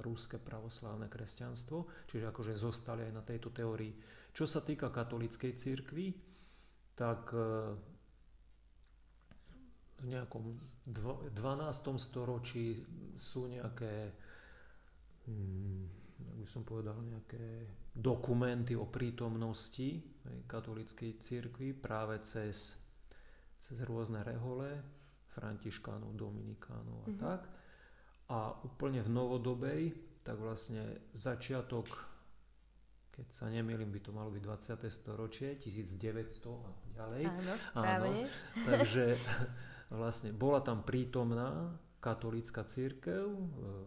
[0.00, 3.92] rúske pravoslávne kresťanstvo, čiže akože zostali aj na tejto teórii.
[4.32, 6.06] Čo sa týka katolíckej cirkvi,
[6.96, 7.44] tak e,
[9.98, 10.44] v nejakom
[10.88, 11.36] 12.
[11.98, 12.86] storočí
[13.18, 14.14] sú nejaké
[15.26, 15.97] mm,
[16.48, 20.00] by som povedal, nejaké dokumenty o prítomnosti
[20.48, 22.72] katolíckej cirkvi práve cez,
[23.60, 24.80] cez rôzne rehole,
[25.28, 27.20] františkánov, dominikánov a mm-hmm.
[27.20, 27.40] tak.
[28.32, 29.82] A úplne v novodobej,
[30.24, 31.84] tak vlastne začiatok,
[33.12, 34.88] keď sa nemýlim, by to malo byť 20.
[34.88, 37.22] storočie, 1900 a ďalej.
[37.28, 37.52] Áno,
[37.84, 38.08] Áno,
[38.72, 39.20] takže
[39.92, 43.28] vlastne bola tam prítomná katolícka církev,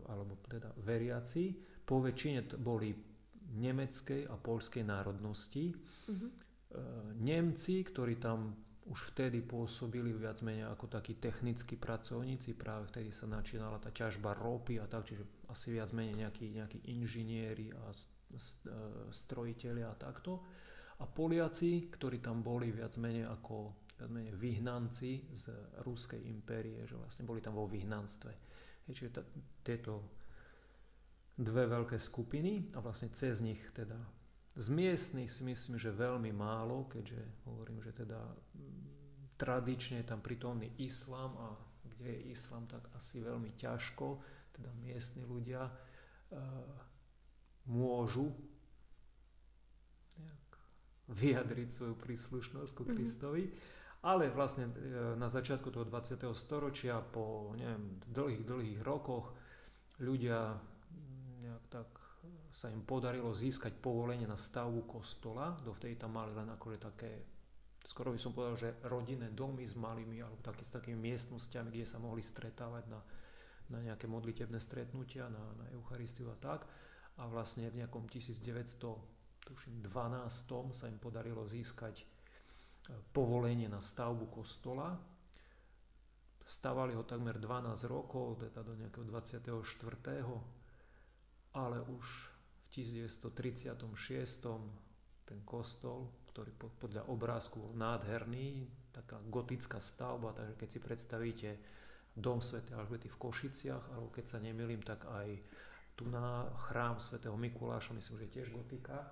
[0.06, 2.96] alebo teda veriaci, po väčšine boli
[3.60, 5.76] nemeckej a polskej národnosti.
[5.76, 6.30] Mm-hmm.
[7.20, 8.56] Nemci, ktorí tam
[8.88, 14.40] už vtedy pôsobili viac menej ako takí technickí pracovníci, práve vtedy sa načínala tá ťažba
[14.40, 18.40] ropy a tak, čiže asi viac menej nejakí, nejakí inžinieri a e,
[19.12, 20.48] strojiteľi a takto.
[20.98, 25.44] A Poliaci, ktorí tam boli viac menej ako viac menej vyhnanci z
[25.84, 28.32] Ruskej impérie, že vlastne boli tam vo vyhnanstve.
[28.90, 29.22] Čiže tá,
[29.62, 30.22] tieto
[31.42, 33.98] dve veľké skupiny a vlastne cez nich teda
[34.52, 40.20] z miestnych si myslím, že veľmi málo, keďže hovorím, že teda mm, tradične je tam
[40.20, 41.48] prítomný islám a
[41.88, 44.20] kde je islám, tak asi veľmi ťažko,
[44.52, 45.74] teda miestni ľudia e,
[47.72, 48.28] môžu
[50.20, 50.48] nejak
[51.16, 52.92] vyjadriť svoju príslušnosť ku mhm.
[52.92, 53.44] Kristovi.
[53.48, 53.80] Mm-hmm.
[54.02, 54.74] Ale vlastne e,
[55.16, 56.28] na začiatku toho 20.
[56.36, 59.32] storočia, po neviem, dlhých, dlhých rokoch,
[60.02, 60.58] ľudia
[61.72, 61.88] tak
[62.52, 65.56] sa im podarilo získať povolenie na stavbu kostola.
[65.64, 67.12] Dovtedy tam mali len akože také,
[67.82, 71.88] skoro by som povedal, že rodinné domy s malými, alebo také, s takými miestnosťami, kde
[71.88, 73.00] sa mohli stretávať na,
[73.72, 76.68] na nejaké modlitebné stretnutia, na, na Eucharistiu a tak.
[77.18, 78.92] A vlastne v nejakom 1912
[80.76, 82.06] sa im podarilo získať e,
[83.16, 84.94] povolenie na stavbu kostola.
[86.42, 90.61] Stavali ho takmer 12 rokov, teda do nejakého 24
[91.56, 92.06] ale už
[92.72, 93.28] v 1936
[95.28, 101.50] ten kostol, ktorý podľa obrázku bol nádherný, taká gotická stavba, takže keď si predstavíte
[102.16, 102.64] dom Sv.
[102.76, 105.40] Alžbety v Košiciach, alebo keď sa nemýlim, tak aj
[105.96, 109.12] tu na chrám svätého Mikuláša, myslím, že je tiež gotika,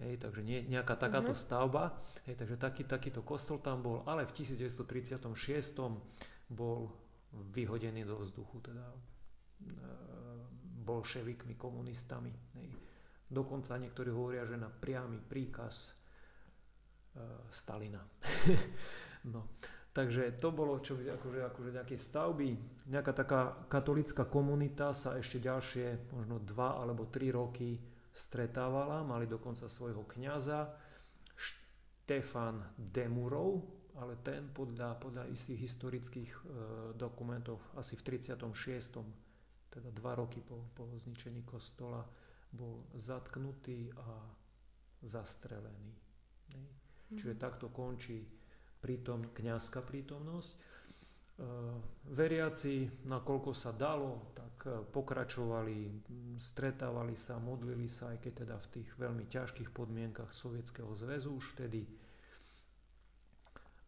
[0.00, 1.44] Hej, takže nie, nejaká takáto uh-huh.
[1.44, 2.00] stavba.
[2.24, 5.28] Hej, takže taký, takýto kostol tam bol, ale v 1936
[6.48, 6.88] bol
[7.32, 8.86] vyhodený do vzduchu, teda
[10.82, 12.34] bolševikmi, komunistami.
[13.32, 15.90] Dokonca niektorí hovoria, že na priamy príkaz e,
[17.48, 18.04] Stalina.
[19.32, 19.56] no.
[19.92, 22.50] Takže to bolo čo, akože, akože nejaké stavby.
[22.88, 27.76] Nejaká taká katolická komunita sa ešte ďalšie, možno dva alebo tri roky
[28.12, 29.04] stretávala.
[29.04, 30.72] Mali dokonca svojho kňaza
[31.36, 33.64] Štefan Demurov,
[34.00, 36.40] ale ten podľa, podľa istých historických e,
[36.96, 39.31] dokumentov asi v 36
[39.72, 42.04] teda dva roky po, po zničení kostola,
[42.52, 44.28] bol zatknutý a
[45.00, 45.92] zastrelený.
[46.52, 47.16] Mm-hmm.
[47.16, 48.20] Čiže takto končí
[48.84, 50.50] prítom, kniazská prítomnosť.
[50.52, 50.56] E,
[52.12, 56.04] veriaci, nakoľko sa dalo, tak e, pokračovali,
[56.36, 61.56] stretávali sa, modlili sa, aj keď teda v tých veľmi ťažkých podmienkach Sovietskeho zväzu už
[61.56, 61.88] vtedy.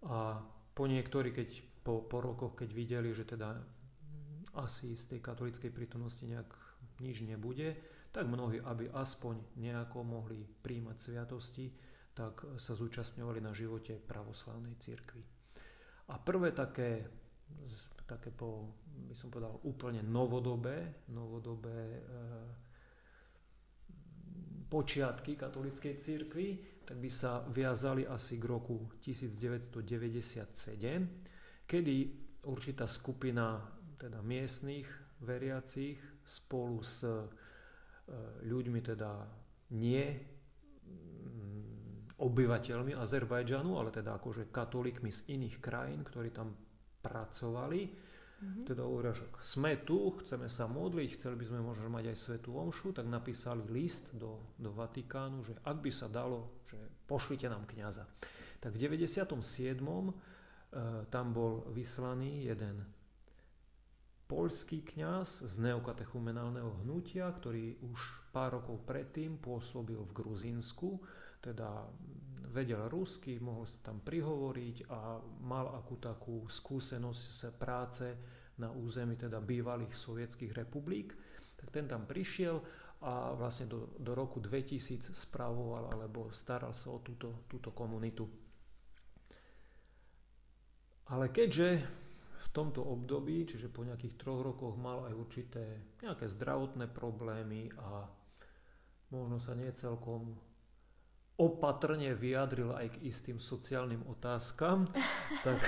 [0.09, 0.41] A
[0.73, 1.49] po niektorí, keď
[1.85, 3.61] po, po rokoch, keď videli, že teda
[4.55, 6.47] asi z tej katolíckej prítomnosti nejak
[7.03, 7.75] nič nebude,
[8.15, 11.67] tak mnohí, aby aspoň nejako mohli príjmať sviatosti,
[12.15, 15.27] tak sa zúčastňovali na živote pravoslavnej cirkvi.
[16.15, 17.11] A prvé také,
[18.07, 18.79] také po,
[19.11, 22.01] by som povedal, úplne novodobé, novodobé e,
[24.71, 26.49] počiatky katolíckej cirkvi,
[26.85, 31.97] tak by sa viazali asi k roku 1997, kedy
[32.47, 33.59] určitá skupina
[34.05, 34.85] teda miestných
[35.25, 37.25] veriacich spolu s e,
[38.45, 39.13] ľuďmi teda
[39.81, 46.53] nie mm, obyvateľmi Azerbajdžanu, ale teda akože katolíkmi z iných krajín, ktorí tam
[47.01, 47.83] pracovali.
[47.89, 48.65] Mm-hmm.
[48.69, 52.61] Teda hovoria, že sme tu, chceme sa modliť, chceli by sme možno mať aj svetú
[52.61, 56.77] omšu, tak napísali list do, do Vatikánu, že ak by sa dalo, že
[57.09, 58.05] pošlite nám kňaza.
[58.61, 59.81] Tak v 97.
[59.81, 60.13] E,
[61.09, 62.94] tam bol vyslaný jeden
[64.25, 70.97] poľský kňaz z neokatechumenálneho hnutia, ktorý už pár rokov predtým pôsobil v Gruzínsku,
[71.45, 71.85] teda
[72.55, 78.07] vedel rusky, mohol sa tam prihovoriť a mal akú takú skúsenosť z práce
[78.63, 81.13] na území teda bývalých sovietských republik,
[81.59, 82.63] tak ten tam prišiel
[83.05, 88.25] a vlastne do, do roku 2000 spravoval alebo staral sa o túto, túto komunitu.
[91.13, 91.85] Ale keďže
[92.45, 95.65] v tomto období, čiže po nejakých troch rokoch mal aj určité
[96.05, 98.05] nejaké zdravotné problémy a
[99.09, 100.37] možno sa nie celkom
[101.35, 104.87] opatrne vyjadril aj k istým sociálnym otázkam,
[105.47, 105.59] tak,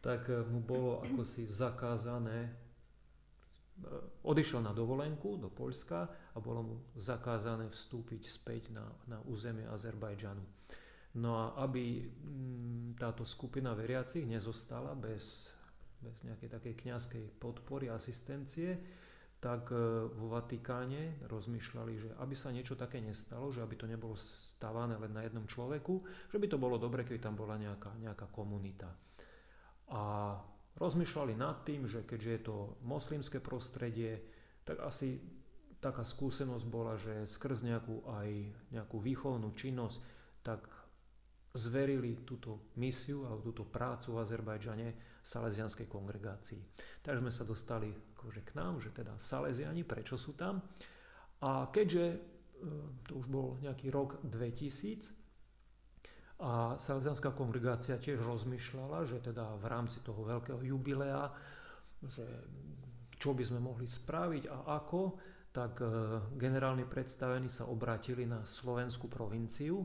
[0.00, 2.54] tak mu bolo ako si zakázané,
[4.24, 10.42] odišiel na dovolenku do Poľska a bolo mu zakázané vstúpiť späť na, na územie Azerbajdžanu.
[11.16, 15.54] No a aby mm, táto skupina veriacich nezostala bez,
[16.04, 18.76] bez nejakej takej kňazskej podpory, asistencie,
[19.38, 19.78] tak e,
[20.10, 25.14] vo Vatikáne rozmýšľali, že aby sa niečo také nestalo, že aby to nebolo stávané len
[25.14, 28.90] na jednom človeku, že by to bolo dobre, keby tam bola nejaká, nejaká komunita.
[29.94, 30.34] A
[30.76, 34.20] rozmýšľali nad tým, že keďže je to moslimské prostredie,
[34.66, 35.22] tak asi
[35.78, 38.28] taká skúsenosť bola, že skrz nejakú aj
[38.74, 39.98] nejakú výchovnú činnosť,
[40.42, 40.66] tak
[41.54, 44.88] zverili túto misiu alebo túto prácu v Azerbajdžane
[45.22, 46.60] salesianskej kongregácii.
[47.04, 50.64] Takže sme sa dostali akože k nám, že teda Salesiani, prečo sú tam.
[51.44, 52.18] A keďže e,
[53.06, 55.14] to už bol nejaký rok 2000
[56.38, 61.30] a Salesianská kongregácia tiež rozmýšľala, že teda v rámci toho veľkého jubilea,
[62.02, 62.26] že
[63.18, 65.18] čo by sme mohli spraviť a ako,
[65.50, 65.86] tak e,
[66.38, 69.82] generálni predstavení sa obratili na slovenskú provinciu.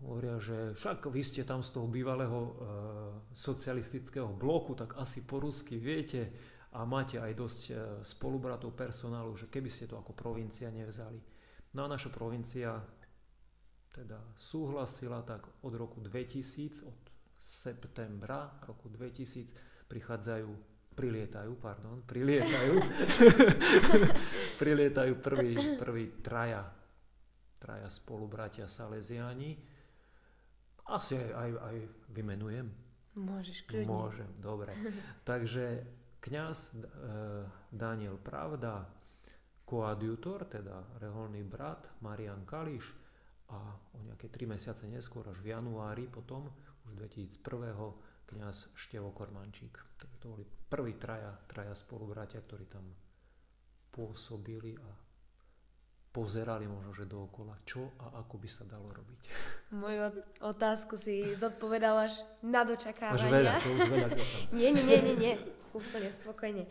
[0.00, 2.52] Hovoria, že však vy ste tam z toho bývalého e,
[3.36, 6.32] socialistického bloku, tak asi po rusky viete,
[6.70, 7.74] a máte aj dosť e,
[8.06, 11.18] spolubratov personálu, že keby ste to ako provincia nevzali.
[11.74, 12.78] No a naša provincia
[13.90, 16.98] teda súhlasila tak od roku 2000, od
[17.34, 20.50] septembra roku 2000 prichádzajú,
[20.94, 22.74] prilietajú, pardon, prilietajú,
[24.62, 26.70] prilietajú prvý, prvý traja,
[27.58, 29.69] traja spolubratia Salesiáni.
[30.88, 31.76] Asi aj, aj, aj
[32.14, 32.68] vymenujem.
[33.18, 33.90] Môžeš kľudne.
[33.90, 34.70] Môžem, dobre.
[35.28, 35.84] Takže
[36.22, 36.74] kňaz e,
[37.74, 38.86] Daniel Pravda,
[39.66, 42.86] koadjutor, teda reholný brat Marian Kališ
[43.50, 43.58] a
[43.94, 46.50] o nejaké tri mesiace neskôr, až v januári potom,
[46.86, 48.30] už 2001.
[48.30, 49.74] kňaz Števo Kormančík.
[49.98, 52.86] Takže to boli prví traja, traja spolubratia, ktorí tam
[53.90, 54.90] pôsobili a
[56.10, 59.20] pozerali možno, že dookola, čo a ako by sa dalo robiť.
[59.70, 60.10] Moju
[60.42, 63.22] otázku si zodpovedal až na dočakávania.
[63.22, 64.08] Až veľa, čo už veľa.
[64.58, 65.34] nie, nie, nie, nie, nie
[65.70, 66.66] úplne spokojne.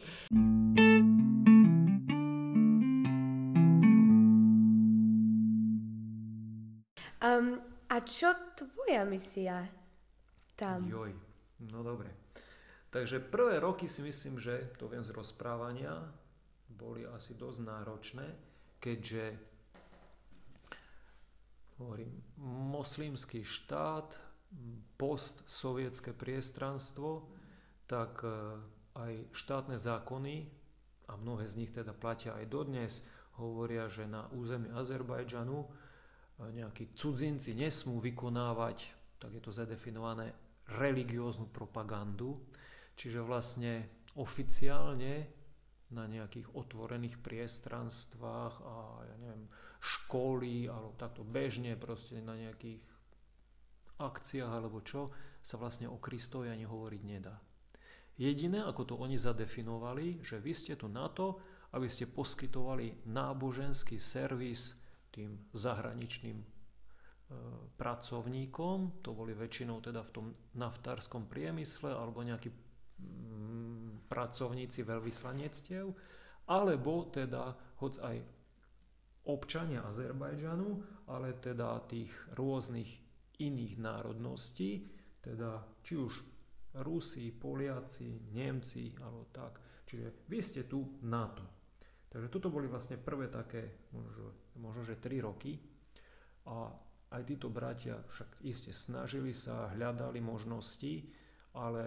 [7.19, 7.59] Um,
[7.91, 9.67] a čo tvoja misia
[10.55, 10.87] tam?
[10.87, 11.11] Joj,
[11.67, 12.11] no dobre.
[12.89, 16.09] Takže prvé roky si myslím, že to viem z rozprávania,
[16.73, 18.27] boli asi dosť náročné,
[18.79, 19.37] keďže
[21.79, 22.11] hovorím,
[22.73, 24.15] moslimský štát,
[24.97, 27.29] postsovietské priestranstvo,
[27.87, 28.25] tak
[28.97, 30.59] aj štátne zákony,
[31.09, 33.01] a mnohé z nich teda platia aj dodnes,
[33.41, 35.67] hovoria, že na území Azerbajdžanu e,
[36.53, 40.35] nejakí cudzinci nesmú vykonávať, tak je to zadefinované,
[40.69, 42.37] religióznu propagandu.
[42.99, 45.38] Čiže vlastne oficiálne
[45.89, 48.75] na nejakých otvorených priestranstvách a
[49.09, 49.49] ja neviem,
[49.81, 52.77] školy alebo takto bežne proste na nejakých
[53.99, 55.09] akciách alebo čo
[55.41, 57.35] sa vlastne o Kristovi ani hovoriť nedá.
[58.19, 61.39] Jediné, ako to oni zadefinovali, že vy ste tu na to,
[61.71, 64.75] aby ste poskytovali náboženský servis
[65.13, 66.47] tým zahraničným e,
[67.79, 70.25] pracovníkom, to boli väčšinou teda v tom
[70.59, 73.68] naftárskom priemysle alebo nejakí mm,
[74.09, 75.85] pracovníci veľvyslanectiev,
[76.49, 78.17] alebo teda hoď aj
[79.29, 80.69] občania Azerbajdžanu,
[81.13, 82.89] ale teda tých rôznych
[83.37, 84.89] iných národností,
[85.21, 86.13] teda či už
[86.81, 89.85] Rusi, Poliaci, Nemci alebo tak.
[89.85, 91.45] Čiže vy ste tu na to.
[92.09, 95.57] Takže toto boli vlastne prvé také, možno, možno že 3 roky.
[96.49, 96.73] A
[97.09, 101.09] aj títo bratia však iste snažili sa, hľadali možnosti,
[101.57, 101.85] ale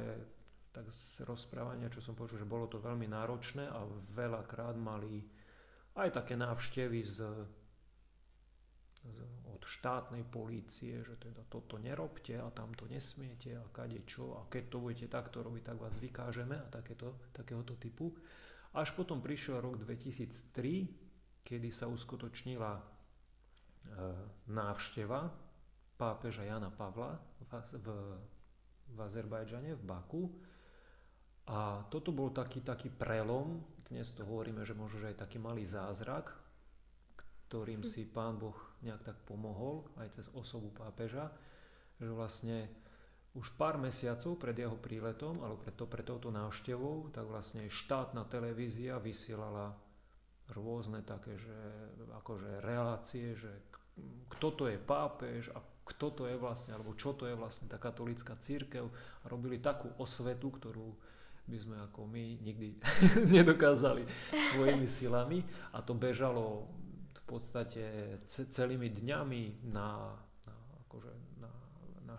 [0.73, 3.85] tak z rozprávania, čo som počul, že bolo to veľmi náročné a
[4.17, 5.21] veľakrát mali
[6.01, 7.17] aj také návštevy z
[9.51, 14.63] od štátnej polície, že teda toto nerobte a tamto nesmiete a kade čo a keď
[14.71, 18.15] to budete takto robiť, tak vás vykážeme a takéto, takéhoto typu.
[18.79, 22.83] Až potom prišiel rok 2003, kedy sa uskutočnila e,
[24.55, 25.31] návšteva
[25.99, 27.87] pápeža Jana Pavla v, v,
[28.87, 30.23] v Azerbajdžane, v Baku.
[31.51, 33.59] A toto bol taký, taký prelom,
[33.91, 36.33] dnes to hovoríme, že možno, že aj taký malý zázrak,
[37.51, 41.29] ktorým si pán Boh nejak tak pomohol aj cez osobu pápeža,
[42.01, 42.71] že vlastne
[43.37, 48.29] už pár mesiacov pred jeho príletom, alebo pred, to, pred touto návštevou, tak vlastne štátna
[48.29, 49.73] televízia vysielala
[50.53, 51.57] rôzne také, že
[52.13, 53.53] akože relácie, že
[54.37, 57.81] kto to je pápež a kto to je vlastne, alebo čo to je vlastne tá
[57.81, 58.89] katolická církev.
[58.89, 60.89] A robili takú osvetu, ktorú
[61.43, 62.79] by sme ako my nikdy
[63.37, 65.43] nedokázali svojimi silami.
[65.75, 66.71] A to bežalo
[67.33, 70.13] podstate celými dňami na,
[70.45, 71.53] na, akože na,
[72.05, 72.17] na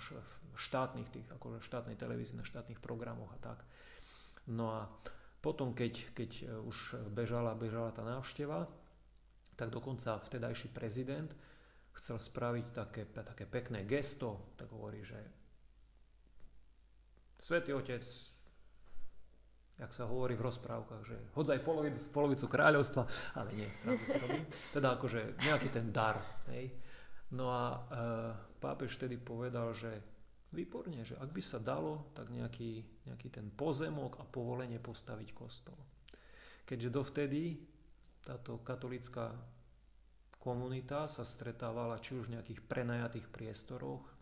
[0.58, 3.62] štátnych tých, akože štátnej televízii, na štátnych programoch a tak.
[4.50, 4.90] No a
[5.38, 8.66] potom, keď, keď už bežala, bežala tá návšteva,
[9.54, 11.30] tak dokonca vtedajší prezident
[11.94, 15.22] chcel spraviť také, také pekné gesto, tak hovorí, že
[17.38, 18.02] Svetý Otec
[19.80, 23.04] jak sa hovorí v rozprávkach, že hodzaj polovicu, polovicu kráľovstva,
[23.38, 24.46] ale nie, srandu si robím.
[24.70, 26.22] Teda akože nejaký ten dar.
[26.54, 26.70] Hej.
[27.34, 27.78] No a e,
[28.62, 29.90] pápež vtedy povedal, že
[30.54, 35.78] výborne, že ak by sa dalo, tak nejaký, nejaký ten pozemok a povolenie postaviť kostol.
[36.64, 37.58] Keďže dovtedy
[38.24, 39.34] táto katolická
[40.38, 44.13] komunita sa stretávala či už v nejakých prenajatých priestoroch,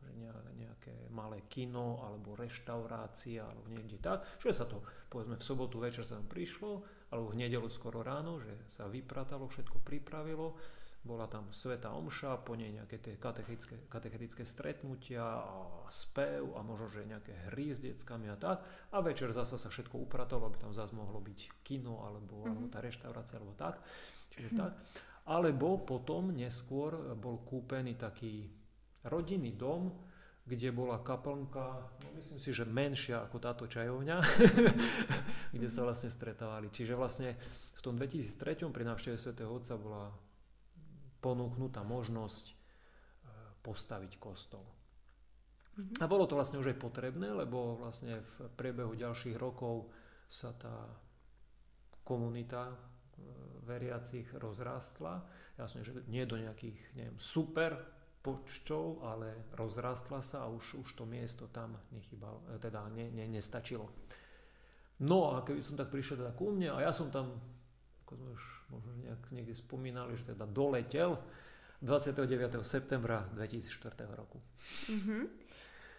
[0.57, 4.81] nejaké malé kino alebo reštaurácia alebo niekde tak, že sa to
[5.11, 9.51] povedzme v sobotu večer sa tam prišlo alebo v nedelu skoro ráno, že sa vypratalo,
[9.51, 10.55] všetko pripravilo,
[11.01, 16.93] bola tam sveta omša, po nej nejaké tie katechetické, katechetické stretnutia a spev a možno,
[16.93, 18.61] že nejaké hry s deckami a tak.
[18.93, 22.51] A večer zasa sa všetko upratalo, aby tam zase mohlo byť kino alebo, mm-hmm.
[22.53, 23.81] alebo tá reštaurácia alebo tak.
[24.29, 24.61] Čiže mm-hmm.
[24.61, 24.71] tak.
[25.25, 28.60] Alebo potom neskôr bol kúpený taký
[29.05, 29.91] rodinný dom,
[30.41, 34.17] kde bola kaplnka, no myslím si, že menšia ako táto čajovňa,
[35.55, 36.73] kde sa vlastne stretávali.
[36.73, 37.37] Čiže vlastne
[37.77, 40.09] v tom 2003 pri návšteve svätého Otca bola
[41.21, 42.53] ponúknutá možnosť e,
[43.61, 44.65] postaviť kostol.
[45.77, 46.01] Mm-hmm.
[46.01, 49.93] A bolo to vlastne už aj potrebné, lebo vlastne v priebehu ďalších rokov
[50.25, 50.89] sa tá
[52.01, 52.75] komunita e,
[53.61, 55.21] veriacich rozrástla.
[55.55, 61.03] Jasne, že nie do nejakých neviem, super počťou, ale rozrastla sa a už, už to
[61.09, 63.89] miesto tam nechybal, e, teda ne, ne, nestačilo.
[65.01, 67.33] No a keby som tak prišiel teda ku mne a ja som tam,
[68.05, 71.17] ako sme už možno nejak, niekde spomínali, že teda doletel
[71.81, 72.61] 29.
[72.61, 74.37] septembra 2004 roku.
[74.85, 75.25] Uh-huh.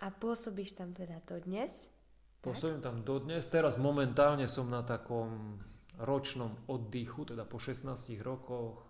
[0.02, 1.90] A pôsobíš tam teda dodnes?
[2.38, 2.94] Pôsobím tak?
[2.94, 3.42] tam dodnes.
[3.50, 5.58] Teraz momentálne som na takom
[5.98, 7.90] ročnom oddychu, teda po 16
[8.22, 8.86] rokoch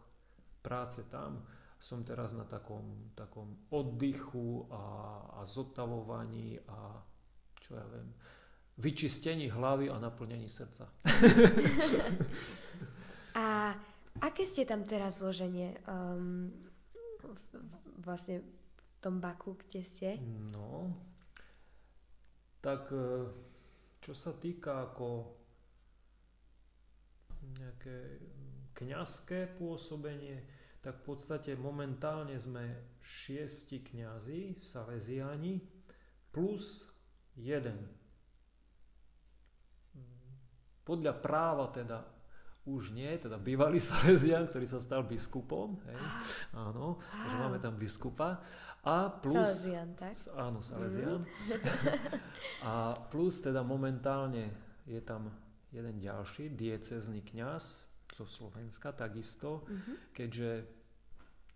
[0.61, 1.45] práce tam
[1.83, 4.85] som teraz na takom, takom oddychu a,
[5.35, 7.03] a zotavovaní a
[7.59, 8.15] čo ja viem,
[8.79, 10.87] vyčistení hlavy a naplnení srdca.
[13.43, 13.75] a
[14.23, 16.55] aké ste tam teraz zloženie um,
[17.19, 17.27] v,
[17.99, 20.23] vlastne v tom baku, kde ste?
[20.55, 20.87] No,
[22.63, 23.27] tak e,
[23.99, 25.35] čo sa týka ako
[27.59, 28.23] nejaké
[28.79, 35.63] kňazské pôsobenie, tak v podstate momentálne sme šiesti kňazi, saleziáni,
[36.35, 36.91] plus
[37.39, 37.87] jeden.
[40.83, 42.03] Podľa práva teda
[42.67, 45.79] už nie, teda bývalý Salesian, ktorý sa stal biskupom.
[45.87, 45.99] Hej.
[46.59, 48.43] Áno, že máme tam biskupa.
[48.83, 50.19] A plus, Salesian, tak?
[50.35, 51.23] Áno, Salesian.
[51.23, 51.31] Mm.
[52.71, 54.51] A plus teda momentálne
[54.91, 55.31] je tam
[55.71, 59.97] jeden ďalší diecezný kňaz, zo Slovenska takisto, mm-hmm.
[60.13, 60.51] keďže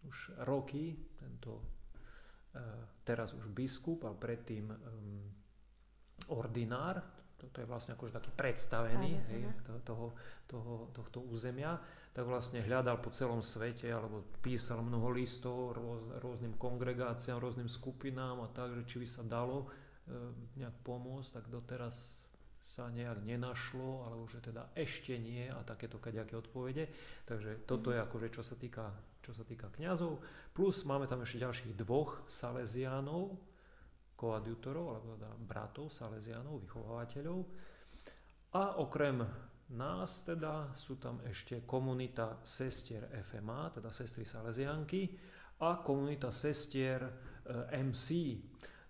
[0.09, 0.17] už
[0.49, 4.77] roky tento uh, teraz už biskup, ale predtým um,
[6.33, 7.05] ordinár,
[7.37, 9.85] toto je vlastne akože taký predstavený aj, hej, aj.
[9.85, 10.17] Toho,
[10.49, 11.77] toho, tohto územia,
[12.17, 18.41] tak vlastne hľadal po celom svete alebo písal mnoho listov rôz, rôznym kongregáciám, rôznym skupinám
[18.41, 19.69] a tak, že či by sa dalo
[20.09, 22.25] e, nejak pomôcť, tak doteraz
[22.67, 26.91] sa nejak nenašlo, alebo že teda ešte nie a takéto kaďaké odpovede.
[27.23, 28.91] Takže toto je akože čo sa týka,
[29.23, 30.19] čo sa týka kňazov.
[30.51, 33.39] Plus máme tam ešte ďalších dvoch saleziánov,
[34.19, 37.39] koadjutorov, alebo teda bratov saleziánov, vychovávateľov.
[38.59, 39.23] A okrem
[39.79, 45.14] nás teda sú tam ešte komunita sestier FMA, teda sestry Salesianky
[45.62, 47.11] a komunita sestier e,
[47.79, 48.07] MC,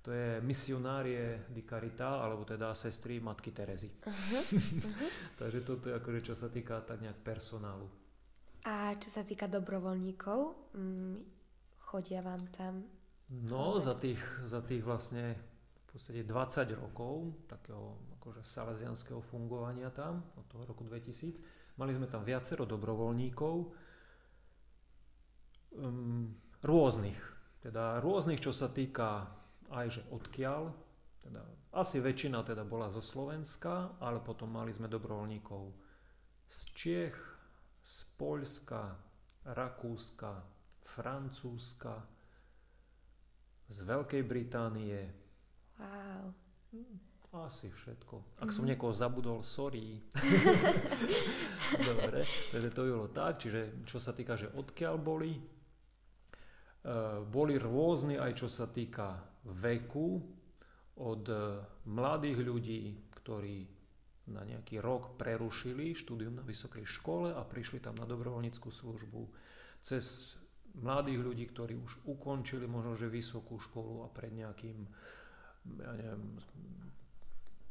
[0.07, 3.91] to je misionárie di Carità, alebo teda sestry Matky Terezy.
[4.07, 5.11] Uh-huh, uh-huh.
[5.43, 7.91] Takže toto je akože čo sa týka tak nejak personálu.
[8.71, 11.17] A čo sa týka dobrovoľníkov, mm,
[11.91, 12.87] chodia vám tam?
[13.51, 20.23] No, za tých, za tých vlastne v podstate 20 rokov takého akože salesianského fungovania tam,
[20.39, 21.43] od toho roku 2000,
[21.83, 23.55] mali sme tam viacero dobrovoľníkov,
[25.83, 26.31] um,
[26.63, 27.19] rôznych,
[27.59, 29.27] teda rôznych, čo sa týka
[29.73, 30.71] aj že odkiaľ,
[31.23, 31.43] teda
[31.77, 35.63] asi väčšina teda bola zo Slovenska, ale potom mali sme dobrovoľníkov
[36.47, 37.19] z Čiech,
[37.83, 38.97] z Poľska,
[39.53, 40.33] Rakúska,
[40.81, 42.01] Francúzska,
[43.67, 44.99] z Veľkej Británie.
[45.77, 46.33] Wow.
[47.37, 48.41] Asi všetko.
[48.41, 48.73] Ak som mhm.
[48.73, 50.01] niekoho zabudol, sorry.
[51.93, 53.37] Dobre, takže to bolo tak.
[53.45, 60.23] Čiže čo sa týka, že odkiaľ boli, uh, boli rôzni aj čo sa týka veku,
[60.97, 61.61] od uh,
[61.93, 62.83] mladých ľudí,
[63.21, 63.69] ktorí
[64.33, 69.23] na nejaký rok prerušili štúdium na vysokej škole a prišli tam na dobrovoľníckú službu,
[69.79, 70.35] cez
[70.83, 74.89] mladých ľudí, ktorí už ukončili možno, že vysokú školu a pred nejakým
[75.67, 76.23] ja neviem,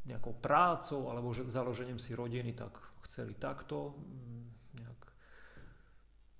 [0.06, 2.76] nejakou prácou alebo že založením si rodiny, tak
[3.08, 4.44] chceli takto mm,
[4.84, 5.02] nejak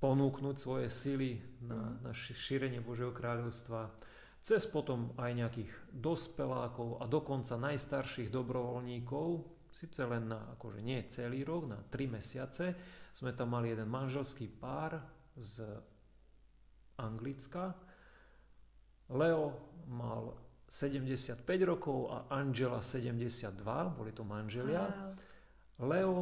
[0.04, 3.90] ponúknuť svoje sily na, na šírenie Božieho kráľovstva
[4.46, 9.28] cez potom aj nejakých dospelákov a dokonca najstarších dobrovoľníkov,
[9.74, 12.78] síce len na, akože nie celý rok, na 3 mesiace,
[13.10, 15.02] sme tam mali jeden manželský pár
[15.34, 15.66] z
[17.02, 17.74] Anglicka.
[19.10, 20.38] Leo mal
[20.70, 23.50] 75 rokov a Angela 72,
[23.98, 24.86] boli to manželia.
[24.86, 25.90] Wow.
[25.90, 26.18] Leo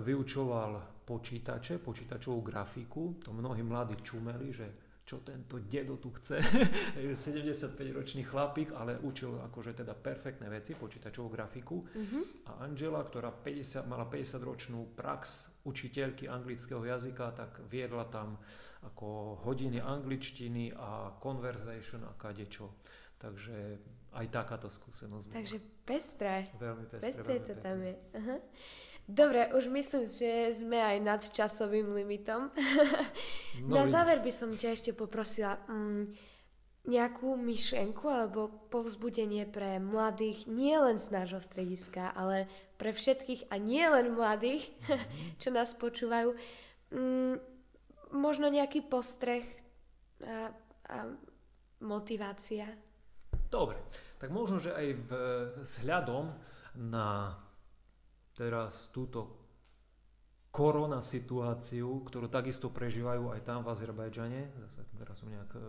[0.00, 6.38] vyučoval počítače, počítačovú grafiku, to mnohí mladí čumeli, že čo tento dedo tu chce.
[7.28, 11.82] 75-ročný chlapík, ale učil akože teda perfektné veci, počítačovú grafiku.
[11.82, 12.22] Uh-huh.
[12.48, 18.38] A Angela, ktorá 50, mala 50-ročnú prax učiteľky anglického jazyka, tak viedla tam
[18.82, 22.82] ako hodiny angličtiny a conversation a kadečo.
[23.18, 23.78] Takže
[24.18, 25.38] aj takáto skúsenosť bola.
[25.38, 26.50] Takže pestré.
[26.58, 27.10] Veľmi pestré.
[27.10, 27.94] Pestré to tam je.
[27.94, 28.38] Uh-huh.
[29.02, 32.48] Dobre, už myslím, že sme aj nad časovým limitom.
[33.62, 36.16] No, Na záver by som ťa ešte poprosila mm,
[36.88, 42.48] nejakú myšlenku alebo povzbudenie pre mladých, nie len z nášho strediska, ale
[42.80, 45.36] pre všetkých a nie len mladých, mm-hmm.
[45.42, 46.32] čo nás počúvajú.
[46.96, 47.36] Mm,
[48.16, 49.44] možno nejaký postreh
[50.24, 50.50] a,
[50.88, 50.96] a
[51.84, 52.66] motivácia.
[53.52, 53.76] Dobre,
[54.16, 55.10] tak možno, že aj v,
[55.60, 56.32] vzhľadom
[56.88, 57.36] na
[58.42, 59.38] teraz túto
[60.50, 64.40] korona situáciu, ktorú takisto prežívajú aj tam v Azerbajdžane.
[64.66, 65.62] Zase teraz som nejak eh,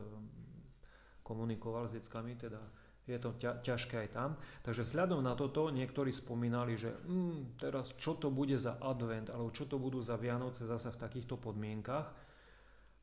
[1.21, 2.59] komunikoval s deckami, teda
[3.03, 4.29] je to ťa, ťažké aj tam.
[4.65, 9.53] Takže vzhľadom na toto niektorí spomínali, že mm, teraz čo to bude za advent, alebo
[9.53, 12.09] čo to budú za Vianoce zase v takýchto podmienkach,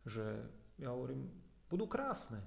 [0.04, 0.24] že
[0.80, 1.28] ja hovorím,
[1.68, 2.40] budú krásne.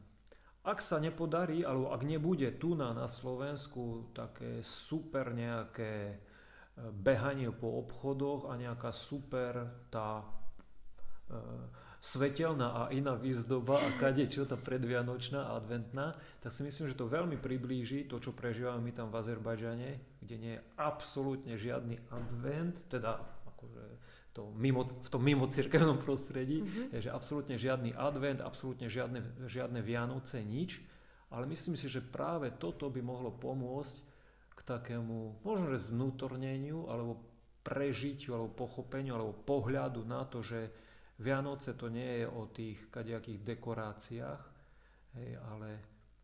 [0.64, 6.24] Ak sa nepodarí, alebo ak nebude tu na, na Slovensku také super nejaké
[6.76, 10.26] behanie po obchodoch a nejaká super tá
[11.30, 11.38] e,
[12.04, 17.00] svetelná a iná výzdoba a kade čo tá predvianočná a adventná, tak si myslím, že
[17.00, 21.96] to veľmi priblíži to, čo prežívame my tam v Azerbajdžane, kde nie je absolútne žiadny
[22.12, 23.22] advent, teda
[23.54, 23.84] akože
[24.34, 26.98] to mimo, v tom mimo cirkevnom prostredí, mm-hmm.
[26.98, 30.82] že absolútne žiadny advent, absolútne žiadne, žiadne Vianoce, nič.
[31.30, 34.13] Ale myslím si, že práve toto by mohlo pomôcť
[34.54, 37.22] k takému možno že znútorneniu alebo
[37.64, 40.70] prežitiu alebo pochopeniu alebo pohľadu na to, že
[41.22, 44.42] Vianoce to nie je o tých kadejakých dekoráciách,
[45.16, 45.70] hej, ale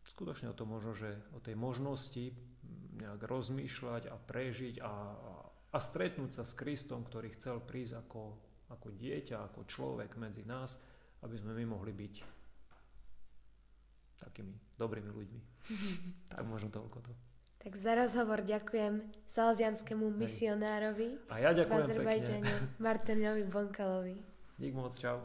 [0.04, 2.34] skutočne o to možno, že o tej možnosti
[3.00, 4.94] nejak rozmýšľať a prežiť a,
[5.72, 8.22] a stretnúť sa s Kristom, ktorý chcel prísť ako,
[8.74, 10.76] ako dieťa, ako človek medzi nás,
[11.24, 12.14] aby sme my mohli byť
[14.20, 15.40] takými dobrými ľuďmi.
[16.34, 17.29] tak možno toľko to.
[17.60, 24.16] Tak za rozhovor ďakujem salzianskému misionárovi A ja ďakujem v Azerbajdžane, Martinovi Bonkalovi.
[24.56, 25.20] Dík moc, čau.